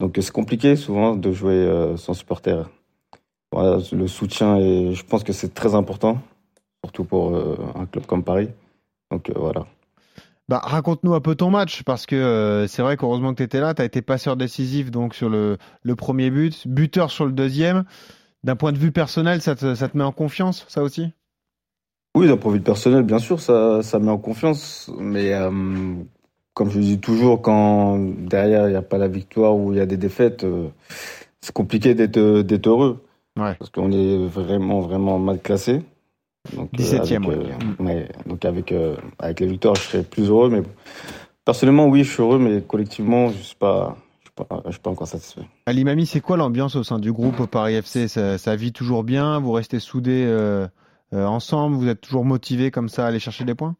Donc 0.00 0.16
c'est 0.20 0.32
compliqué 0.32 0.76
souvent 0.76 1.14
de 1.14 1.32
jouer 1.32 1.54
euh, 1.54 1.96
sans 1.96 2.14
supporters. 2.14 2.68
Voilà, 3.52 3.78
le 3.92 4.08
soutien, 4.08 4.56
est, 4.56 4.92
je 4.92 5.04
pense 5.04 5.22
que 5.22 5.32
c'est 5.32 5.54
très 5.54 5.76
important, 5.76 6.18
surtout 6.84 7.04
pour 7.04 7.36
euh, 7.36 7.56
un 7.76 7.86
club 7.86 8.04
comme 8.06 8.24
Paris. 8.24 8.48
Donc 9.12 9.30
euh, 9.30 9.34
voilà. 9.36 9.66
Bah, 10.48 10.60
raconte-nous 10.62 11.14
un 11.14 11.20
peu 11.20 11.36
ton 11.36 11.50
match, 11.50 11.84
parce 11.84 12.04
que 12.04 12.16
euh, 12.16 12.66
c'est 12.66 12.82
vrai 12.82 12.96
qu'heureusement 12.96 13.30
que 13.30 13.36
tu 13.36 13.44
étais 13.44 13.60
là, 13.60 13.72
tu 13.72 13.80
as 13.80 13.84
été 13.84 14.02
passeur 14.02 14.36
décisif 14.36 14.90
donc 14.90 15.14
sur 15.14 15.30
le, 15.30 15.56
le 15.82 15.96
premier 15.96 16.30
but, 16.30 16.66
buteur 16.66 17.10
sur 17.10 17.24
le 17.24 17.32
deuxième. 17.32 17.84
D'un 18.42 18.56
point 18.56 18.72
de 18.72 18.78
vue 18.78 18.92
personnel, 18.92 19.40
ça 19.40 19.54
te, 19.54 19.74
ça 19.74 19.88
te 19.88 19.96
met 19.96 20.04
en 20.04 20.12
confiance, 20.12 20.66
ça 20.68 20.82
aussi? 20.82 21.12
Oui, 22.14 22.28
d'un 22.28 22.36
point 22.36 22.52
de 22.52 22.58
vue 22.58 22.62
personnel, 22.62 23.02
bien 23.02 23.18
sûr, 23.18 23.40
ça, 23.40 23.82
ça 23.82 23.98
met 23.98 24.10
en 24.10 24.18
confiance. 24.18 24.90
Mais 24.98 25.32
euh, 25.34 25.50
comme 26.54 26.70
je 26.70 26.78
le 26.78 26.84
dis 26.84 27.00
toujours, 27.00 27.42
quand 27.42 27.98
derrière 27.98 28.68
il 28.68 28.70
n'y 28.70 28.76
a 28.76 28.82
pas 28.82 28.98
la 28.98 29.08
victoire 29.08 29.56
ou 29.56 29.72
il 29.72 29.78
y 29.78 29.80
a 29.80 29.86
des 29.86 29.96
défaites, 29.96 30.44
euh, 30.44 30.68
c'est 31.40 31.52
compliqué 31.52 31.94
d'être 31.94 32.42
d'être 32.42 32.66
heureux. 32.68 33.04
Ouais. 33.36 33.54
Parce 33.58 33.70
qu'on 33.70 33.90
est 33.90 34.26
vraiment, 34.26 34.80
vraiment 34.80 35.18
mal 35.18 35.40
classé. 35.40 35.82
Donc, 36.54 36.72
17e, 36.72 37.16
avec, 37.16 37.28
ouais. 37.28 37.36
euh, 37.80 37.84
ouais. 37.84 38.08
Donc 38.26 38.44
avec, 38.44 38.70
euh, 38.70 38.96
avec 39.18 39.40
les 39.40 39.46
victoires, 39.46 39.74
je 39.74 39.80
serais 39.80 40.02
plus 40.04 40.28
heureux. 40.28 40.50
Mais 40.50 40.62
personnellement, 41.44 41.86
oui, 41.86 42.04
je 42.04 42.12
suis 42.12 42.22
heureux, 42.22 42.38
mais 42.38 42.62
collectivement, 42.62 43.28
je 43.30 43.38
ne 43.38 43.42
suis, 43.42 43.56
pas, 43.56 43.96
je 44.20 44.26
suis, 44.26 44.46
pas, 44.46 44.62
je 44.66 44.70
suis 44.70 44.80
pas 44.80 44.90
encore 44.90 45.08
satisfait. 45.08 45.42
Ali 45.66 45.84
Mami, 45.84 46.06
c'est 46.06 46.20
quoi 46.20 46.36
l'ambiance 46.36 46.76
au 46.76 46.84
sein 46.84 46.98
du 46.98 47.12
groupe 47.12 47.40
au 47.40 47.46
Paris 47.46 47.74
FC 47.74 48.06
ça, 48.08 48.38
ça 48.38 48.54
vit 48.56 48.72
toujours 48.72 49.02
bien? 49.04 49.40
Vous 49.40 49.52
restez 49.52 49.80
soudés 49.80 50.24
euh, 50.26 50.66
euh, 50.66 50.68
ensemble 51.22 51.76
Vous 51.76 51.88
êtes 51.88 52.00
toujours 52.00 52.24
motivés 52.24 52.70
comme 52.70 52.88
ça 52.88 53.04
à 53.04 53.08
aller 53.08 53.18
chercher 53.20 53.44
des 53.44 53.54
points? 53.54 53.76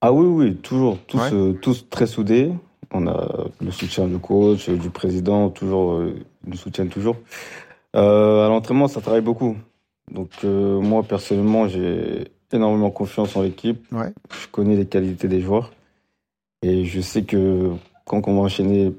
Ah 0.00 0.12
oui, 0.12 0.26
oui, 0.26 0.56
toujours, 0.56 0.98
tous, 1.06 1.18
Ouais. 1.18 1.30
euh, 1.34 1.52
tous 1.52 1.86
très 1.90 2.06
soudés. 2.06 2.52
On 2.92 3.06
a 3.06 3.44
le 3.60 3.70
soutien 3.70 4.06
du 4.08 4.18
coach, 4.18 4.68
euh, 4.68 4.76
du 4.76 4.90
président, 4.90 5.50
toujours, 5.50 5.92
euh, 5.94 6.14
ils 6.44 6.50
nous 6.50 6.56
soutiennent 6.56 6.88
toujours. 6.88 7.16
Euh, 7.96 8.46
à 8.46 8.48
l'entraînement, 8.48 8.88
ça 8.88 9.00
travaille 9.00 9.20
beaucoup. 9.20 9.56
Donc 10.10 10.30
euh, 10.44 10.80
moi, 10.80 11.02
personnellement, 11.02 11.68
j'ai 11.68 12.28
énormément 12.52 12.90
confiance 12.90 13.36
en 13.36 13.42
l'équipe. 13.42 13.84
Ouais. 13.92 14.12
Je 14.30 14.46
connais 14.48 14.74
les 14.76 14.86
qualités 14.86 15.28
des 15.28 15.40
joueurs. 15.40 15.70
Et 16.62 16.84
je 16.84 17.00
sais 17.00 17.22
que 17.22 17.70
quand 18.04 18.26
on 18.26 18.34
va 18.34 18.40
enchaîner, 18.40 18.92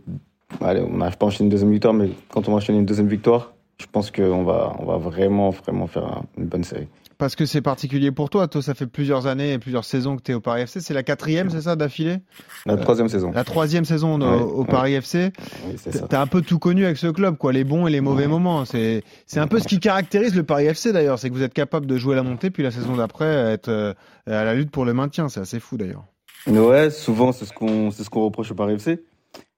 allez, 0.62 0.82
on 0.82 0.98
n'arrive 0.98 1.18
pas 1.18 1.26
à 1.26 1.28
enchaîner 1.28 1.46
une 1.48 1.52
deuxième 1.52 1.72
victoire, 1.72 1.94
mais 1.94 2.10
quand 2.30 2.48
on 2.48 2.52
va 2.52 2.58
enchaîner 2.58 2.80
une 2.80 2.86
deuxième 2.86 3.08
victoire, 3.10 3.54
je 3.78 3.86
pense 3.92 4.10
qu'on 4.12 4.44
va, 4.44 4.74
on 4.80 4.86
va 4.86 4.98
vraiment, 4.98 5.50
vraiment 5.50 5.88
faire 5.88 6.06
un- 6.06 6.24
une 6.38 6.46
bonne 6.46 6.64
série. 6.64 6.88
Parce 7.22 7.36
que 7.36 7.46
c'est 7.46 7.62
particulier 7.62 8.10
pour 8.12 8.32
toi. 8.32 8.48
Toi, 8.48 8.64
ça 8.64 8.74
fait 8.74 8.88
plusieurs 8.88 9.28
années 9.28 9.54
et 9.54 9.60
plusieurs 9.60 9.86
saisons 9.86 10.18
que 10.18 10.24
tu 10.24 10.32
es 10.32 10.34
au 10.34 10.40
Paris 10.40 10.64
FC. 10.64 10.82
C'est 10.82 10.96
la 10.96 11.04
quatrième, 11.04 11.52
c'est 11.52 11.62
ça, 11.62 11.76
d'affilée? 11.76 12.18
La 12.66 12.78
troisième 12.78 13.10
saison. 13.10 13.32
La 13.32 13.44
troisième 13.44 13.86
saison 13.86 14.16
au, 14.16 14.20
Ouais, 14.20 14.42
au 14.42 14.62
ouais. 14.62 14.68
Paris 14.68 14.94
FC. 14.96 15.32
Oui, 15.68 15.76
ça. 15.78 16.08
T'as 16.08 16.20
un 16.20 16.26
peu 16.26 16.42
tout 16.42 16.58
connu 16.58 16.84
avec 16.84 16.98
ce 16.98 17.06
club, 17.06 17.38
quoi, 17.38 17.54
les 17.54 17.64
bons 17.64 17.86
et 17.86 17.92
les 17.92 18.02
mauvais 18.02 18.24
Ouais. 18.24 18.28
moments. 18.28 18.66
C'est 18.66 19.04
c'est 19.28 19.40
un 19.40 19.46
peu 19.46 19.60
ce 19.60 19.68
qui 19.68 19.80
caractérise 19.80 20.36
le 20.36 20.42
Paris 20.42 20.66
FC 20.66 20.92
d'ailleurs, 20.94 21.20
c'est 21.20 21.30
que 21.30 21.36
vous 21.36 21.44
êtes 21.44 21.54
capable 21.54 21.86
de 21.86 21.96
jouer 21.96 22.16
la 22.16 22.24
montée, 22.24 22.50
puis 22.50 22.64
la 22.64 22.72
saison 22.72 22.96
d'après 22.96 23.28
être 23.28 23.70
euh, 23.70 23.94
à 24.26 24.44
la 24.44 24.56
lutte 24.56 24.72
pour 24.72 24.84
le 24.86 24.94
maintien. 24.96 25.30
C'est 25.30 25.42
assez 25.42 25.60
fou 25.60 25.78
d'ailleurs. 25.78 26.06
Ouais, 26.48 26.90
souvent, 26.90 27.32
c'est 27.34 27.46
ce 27.46 27.54
qu'on 27.54 27.92
c'est 27.92 28.04
ce 28.04 28.10
qu'on 28.10 28.24
reproche 28.26 28.50
au 28.50 28.56
Paris 28.56 28.74
FC. 28.74 29.04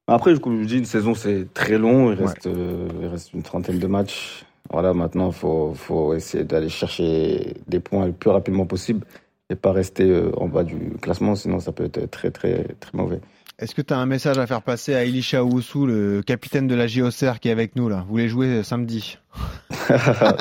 Après, 0.08 0.38
comme 0.38 0.56
je 0.58 0.60
vous 0.64 0.66
dis, 0.68 0.78
une 0.80 0.84
saison, 0.86 1.16
c'est 1.16 1.48
très 1.54 1.78
long. 1.78 2.12
Il 2.12 2.22
reste, 2.22 2.46
euh, 2.46 2.90
il 3.02 3.08
reste 3.08 3.32
une 3.34 3.42
trentaine 3.42 3.80
de 3.80 3.88
matchs. 3.88 4.44
Voilà, 4.72 4.94
maintenant, 4.94 5.28
il 5.28 5.34
faut, 5.34 5.74
faut 5.74 6.14
essayer 6.14 6.44
d'aller 6.44 6.70
chercher 6.70 7.56
des 7.68 7.80
points 7.80 8.06
le 8.06 8.14
plus 8.14 8.30
rapidement 8.30 8.66
possible 8.66 9.06
et 9.50 9.56
pas 9.56 9.72
rester 9.72 10.10
euh, 10.10 10.32
en 10.38 10.48
bas 10.48 10.64
du 10.64 10.92
classement, 11.02 11.36
sinon 11.36 11.60
ça 11.60 11.72
peut 11.72 11.86
être 11.86 12.10
très, 12.10 12.32
très, 12.32 12.64
très 12.80 12.92
mauvais. 12.94 13.20
Est-ce 13.60 13.76
que 13.76 13.82
tu 13.82 13.94
as 13.94 13.98
un 13.98 14.06
message 14.08 14.40
à 14.40 14.48
faire 14.48 14.64
passer 14.64 14.96
à 14.96 15.04
Elisha 15.04 15.44
Oussou, 15.44 15.86
le 15.86 16.24
capitaine 16.24 16.68
de 16.68 16.74
la 16.76 16.88
JOCR 16.88 17.40
qui 17.40 17.50
est 17.50 17.52
avec 17.52 17.76
nous 17.76 17.88
là? 17.88 18.04
Vous 18.08 18.14
voulez 18.14 18.28
jouer 18.28 18.48
euh, 18.48 18.64
samedi? 18.64 19.18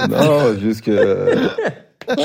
Non, 0.09 0.55
juste 0.59 0.83
que. 0.83 1.49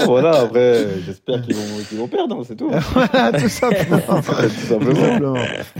Voilà, 0.05 0.41
après, 0.41 0.85
j'espère 1.05 1.41
qu'ils 1.41 1.55
vont, 1.55 1.61
qu'ils 1.89 1.97
vont 1.97 2.07
perdre, 2.07 2.37
hein, 2.39 2.43
c'est 2.47 2.55
tout. 2.55 2.69
Voilà, 2.93 3.31
tout 3.39 3.49
simplement. 3.49 3.97
Tout 4.21 4.67
simplement. 4.67 5.33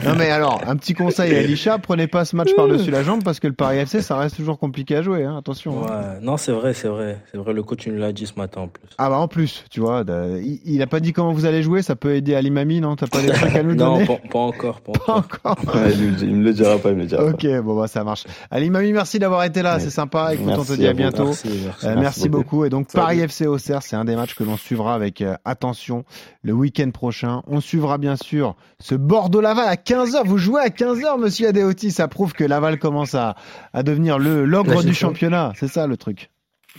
Non 0.05 0.15
mais 0.17 0.29
alors, 0.29 0.61
un 0.67 0.75
petit 0.75 0.93
conseil 0.93 1.33
à 1.35 1.39
Elisha, 1.41 1.77
prenez 1.77 2.07
pas 2.07 2.25
ce 2.25 2.35
match 2.35 2.53
par-dessus 2.55 2.91
la 2.91 3.03
jambe 3.03 3.23
parce 3.23 3.39
que 3.39 3.47
le 3.47 3.53
Paris 3.53 3.77
FC, 3.79 4.01
ça 4.01 4.17
reste 4.17 4.35
toujours 4.35 4.59
compliqué 4.59 4.95
à 4.95 5.01
jouer, 5.01 5.23
hein, 5.23 5.37
attention. 5.37 5.83
hein. 5.83 5.87
Ouais, 5.89 6.19
non, 6.21 6.37
c'est 6.37 6.51
vrai, 6.51 6.73
c'est 6.73 6.87
vrai. 6.87 7.17
C'est 7.31 7.37
vrai, 7.37 7.53
le 7.53 7.63
coach 7.63 7.83
il 7.85 7.93
nous 7.93 7.99
l'a 7.99 8.11
dit 8.11 8.25
ce 8.27 8.33
matin 8.37 8.61
en 8.61 8.67
plus. 8.67 8.87
Ah 8.97 9.09
bah 9.09 9.17
en 9.17 9.27
plus, 9.27 9.63
tu 9.69 9.79
vois, 9.79 10.03
il, 10.41 10.59
il 10.65 10.81
a 10.81 10.87
pas 10.87 10.99
dit 10.99 11.13
comment 11.13 11.31
vous 11.33 11.45
allez 11.45 11.63
jouer, 11.63 11.81
ça 11.81 11.95
peut 11.95 12.15
aider 12.15 12.35
Ali 12.35 12.51
Mami, 12.51 12.81
non? 12.81 12.95
T'as 12.95 13.07
pas 13.07 13.21
des 13.21 13.29
trucs 13.29 13.55
à 13.55 13.63
nous 13.63 13.75
Non, 13.75 13.93
donner? 13.93 14.05
pas, 14.05 14.17
pas 14.31 14.39
encore, 14.39 14.81
pas 14.81 14.91
Pas 14.93 15.13
encore. 15.15 15.39
encore. 15.43 15.75
Ouais, 15.75 15.93
il, 15.93 16.11
me- 16.11 16.19
il 16.23 16.35
me 16.35 16.43
le 16.43 16.53
dira 16.53 16.77
pas, 16.77 16.89
il 16.89 16.95
me 16.95 17.01
le 17.01 17.07
dira 17.07 17.23
pas. 17.23 17.29
Ok, 17.31 17.45
bon 17.63 17.79
bah 17.79 17.87
ça 17.87 18.03
marche. 18.03 18.25
Ali 18.51 18.69
Mami, 18.69 18.91
merci 18.93 19.19
d'avoir 19.19 19.43
été 19.43 19.61
là, 19.61 19.79
c'est 19.79 19.89
sympa. 19.89 20.33
Écoute, 20.33 20.47
on 20.57 20.63
te 20.63 20.71
Merci 20.71 20.77
dit 20.77 20.87
à 20.87 20.89
à 20.89 20.93
bientôt. 20.93 21.25
Merci, 21.25 21.49
merci. 21.65 21.85
Euh, 21.87 21.95
merci 21.97 22.29
beaucoup. 22.29 22.65
Et 22.65 22.69
donc 22.69 22.87
Salut. 22.89 23.03
Paris 23.03 23.19
FC 23.21 23.47
au 23.47 23.57
CERF, 23.57 23.83
C'est 23.87 23.95
un 23.95 24.03
des 24.03 24.17
matchs 24.17 24.35
que 24.35 24.43
l'on 24.43 24.57
suivra 24.57 24.93
avec 24.93 25.21
euh, 25.21 25.37
attention 25.45 26.03
le 26.41 26.51
week-end 26.51 26.91
prochain. 26.91 27.41
On 27.47 27.61
suivra 27.61 27.97
bien 27.97 28.17
sûr 28.17 28.57
ce 28.81 28.95
Bordeaux-Laval 28.95 29.65
à 29.65 29.75
15h. 29.75 30.25
Vous 30.25 30.37
jouez 30.37 30.59
à 30.59 30.67
15h, 30.67 31.17
monsieur 31.17 31.47
Adeoti. 31.47 31.91
Ça 31.91 32.09
prouve 32.09 32.33
que 32.33 32.43
Laval 32.43 32.79
commence 32.79 33.15
à, 33.15 33.35
à 33.71 33.83
devenir 33.83 34.19
le 34.19 34.43
l'ogre 34.43 34.83
du 34.83 34.93
championnat. 34.93 35.53
C'est 35.55 35.69
ça 35.69 35.87
le 35.87 35.95
truc. 35.95 36.29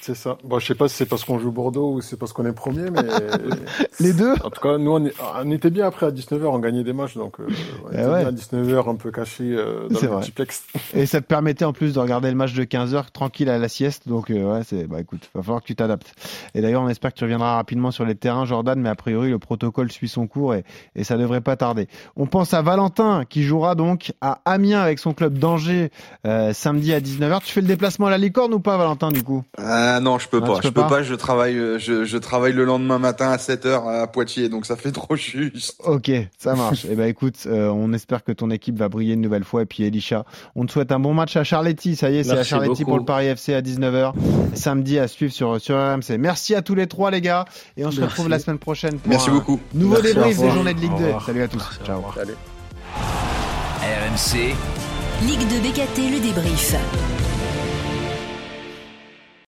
C'est 0.01 0.15
ça. 0.15 0.39
Bon, 0.45 0.59
je 0.59 0.67
sais 0.67 0.75
pas 0.75 0.89
si 0.89 0.97
c'est 0.97 1.07
parce 1.07 1.25
qu'on 1.25 1.39
joue 1.39 1.51
Bordeaux 1.51 1.93
ou 1.95 2.01
c'est 2.01 2.17
parce 2.17 2.33
qu'on 2.33 2.47
est 2.47 2.53
premier, 2.53 2.91
mais 2.91 3.03
les 4.01 4.13
deux. 4.13 4.33
En 4.45 4.51
tout 4.51 4.61
cas, 4.61 4.79
nous 4.79 4.91
on, 4.91 5.51
était 5.51 5.71
bien 5.71 5.87
après 5.87 6.07
à 6.07 6.11
19h, 6.11 6.45
on 6.45 6.59
gagnait 6.59 6.85
des 6.85 6.93
matchs, 6.93 7.17
donc 7.17 7.41
euh, 7.41 7.47
on 7.85 7.89
eh 7.93 7.95
était 7.95 8.05
bien 8.05 8.27
à 8.27 8.33
19h 8.33 8.91
un 8.91 8.95
peu 8.97 9.11
caché 9.11 9.45
euh, 9.45 9.89
dans 9.89 10.01
le 10.01 10.09
multiplex. 10.17 10.65
Et 10.95 11.07
ça 11.07 11.21
te 11.21 11.27
permettait 11.27 11.65
en 11.65 11.73
plus 11.73 11.95
de 11.95 11.99
regarder 11.99 12.31
le 12.31 12.37
match 12.37 12.55
de 12.55 12.65
15h 12.65 13.11
tranquille 13.13 13.51
à 13.51 13.59
la 13.59 13.69
sieste, 13.69 14.09
donc 14.09 14.31
euh, 14.31 14.53
ouais, 14.53 14.63
c'est 14.65 14.87
bah 14.87 15.01
écoute, 15.01 15.31
va 15.35 15.43
falloir 15.43 15.63
que 15.63 15.67
tu 15.67 15.77
t'adaptes. 15.77 16.13
Et 16.55 16.61
d'ailleurs, 16.61 16.83
on 16.83 16.89
espère 16.89 17.13
que 17.13 17.19
tu 17.19 17.25
reviendras 17.25 17.57
rapidement 17.57 17.91
sur 17.91 18.05
les 18.05 18.15
terrains, 18.15 18.45
Jordan, 18.45 18.81
mais 18.81 18.89
a 18.89 18.95
priori 18.95 19.31
le 19.31 19.39
protocole 19.39 19.91
suit 19.91 20.09
son 20.09 20.27
cours 20.27 20.55
et, 20.55 20.65
et 20.95 21.05
ça 21.05 21.17
devrait 21.17 21.41
pas 21.41 21.57
tarder. 21.57 21.89
On 22.17 22.27
pense 22.27 22.55
à 22.55 22.63
Valentin 22.63 23.25
qui 23.29 23.43
jouera 23.43 23.75
donc 23.75 24.13
à 24.21 24.41
Amiens 24.45 24.81
avec 24.81 24.99
son 24.99 25.13
club 25.13 25.39
d'Angers 25.39 25.91
samedi 26.53 26.93
à 26.93 27.01
19h. 27.01 27.43
Tu 27.43 27.53
fais 27.53 27.61
le 27.61 27.67
déplacement 27.67 28.07
à 28.07 28.11
la 28.11 28.19
licorne 28.19 28.53
ou 28.55 28.61
pas, 28.61 28.77
Valentin, 28.77 29.11
du 29.11 29.23
coup? 29.23 29.43
Ah 29.88 30.01
non, 30.01 30.18
je 30.18 30.29
peux 30.29 30.40
pas. 30.40 30.61
Je 30.62 30.68
peux 30.68 30.87
pas. 30.87 31.03
Je 31.03 31.14
travaille. 31.14 31.57
Euh, 31.57 31.79
je, 31.79 32.05
je, 32.05 32.18
travaille 32.18 32.53
le 32.53 32.64
lendemain 32.64 32.98
matin 32.98 33.31
à 33.31 33.38
7 33.38 33.64
h 33.66 34.03
à 34.03 34.07
Poitiers, 34.07 34.48
donc 34.48 34.66
ça 34.66 34.77
fait 34.77 34.92
trop 34.92 35.16
juste. 35.16 35.81
Ok, 35.85 36.11
ça 36.38 36.55
marche. 36.55 36.87
eh 36.90 36.94
ben 36.94 37.07
écoute, 37.07 37.37
euh, 37.46 37.68
on 37.68 37.92
espère 37.92 38.22
que 38.22 38.33
ton 38.33 38.51
équipe 38.51 38.79
va 38.79 38.88
briller 38.88 39.14
une 39.14 39.20
nouvelle 39.20 39.44
fois. 39.44 39.62
Et 39.62 39.66
puis 39.66 39.85
Elisha, 39.85 40.24
on 40.55 40.66
te 40.66 40.72
souhaite 40.72 40.92
un 40.92 41.01
bon 41.01 41.14
match 41.14 41.37
à 41.37 41.44
Charletti. 41.44 41.96
Ça 41.96 42.11
y 42.11 42.18
est, 42.18 42.24
c'est 42.24 42.38
à 42.38 42.44
Charletti 42.44 42.85
pour 42.85 42.98
le 42.98 43.05
Paris 43.05 43.27
FC 43.27 43.55
à 43.55 43.62
19h 43.62 44.12
samedi 44.55 44.98
à 44.98 45.09
suivre 45.09 45.33
sur 45.33 45.61
sur 45.61 45.77
RMC. 45.77 46.18
Merci 46.18 46.55
à 46.55 46.62
tous 46.62 46.74
les 46.74 46.87
trois 46.87 47.11
les 47.11 47.20
gars, 47.20 47.46
et 47.77 47.87
on 47.87 47.90
se 47.90 48.01
retrouve 48.01 48.29
la 48.29 48.38
semaine 48.38 48.59
prochaine 48.59 48.98
pour 48.98 49.11
Merci 49.11 49.31
beaucoup. 49.31 49.61
nouveau 49.74 50.01
débrief 50.01 50.38
des 50.38 50.51
journées 50.51 50.74
de 50.74 50.81
Ligue 50.81 50.98
2. 50.98 51.05
Salut 51.24 51.42
à 51.42 51.48
tous. 51.48 51.81
Ciao. 51.85 52.03
Salut. 52.14 52.35
RMC. 53.81 54.55
Ligue 55.22 55.48
2 55.48 55.68
BKT 55.68 56.12
le 56.12 56.20
débrief. 56.20 57.28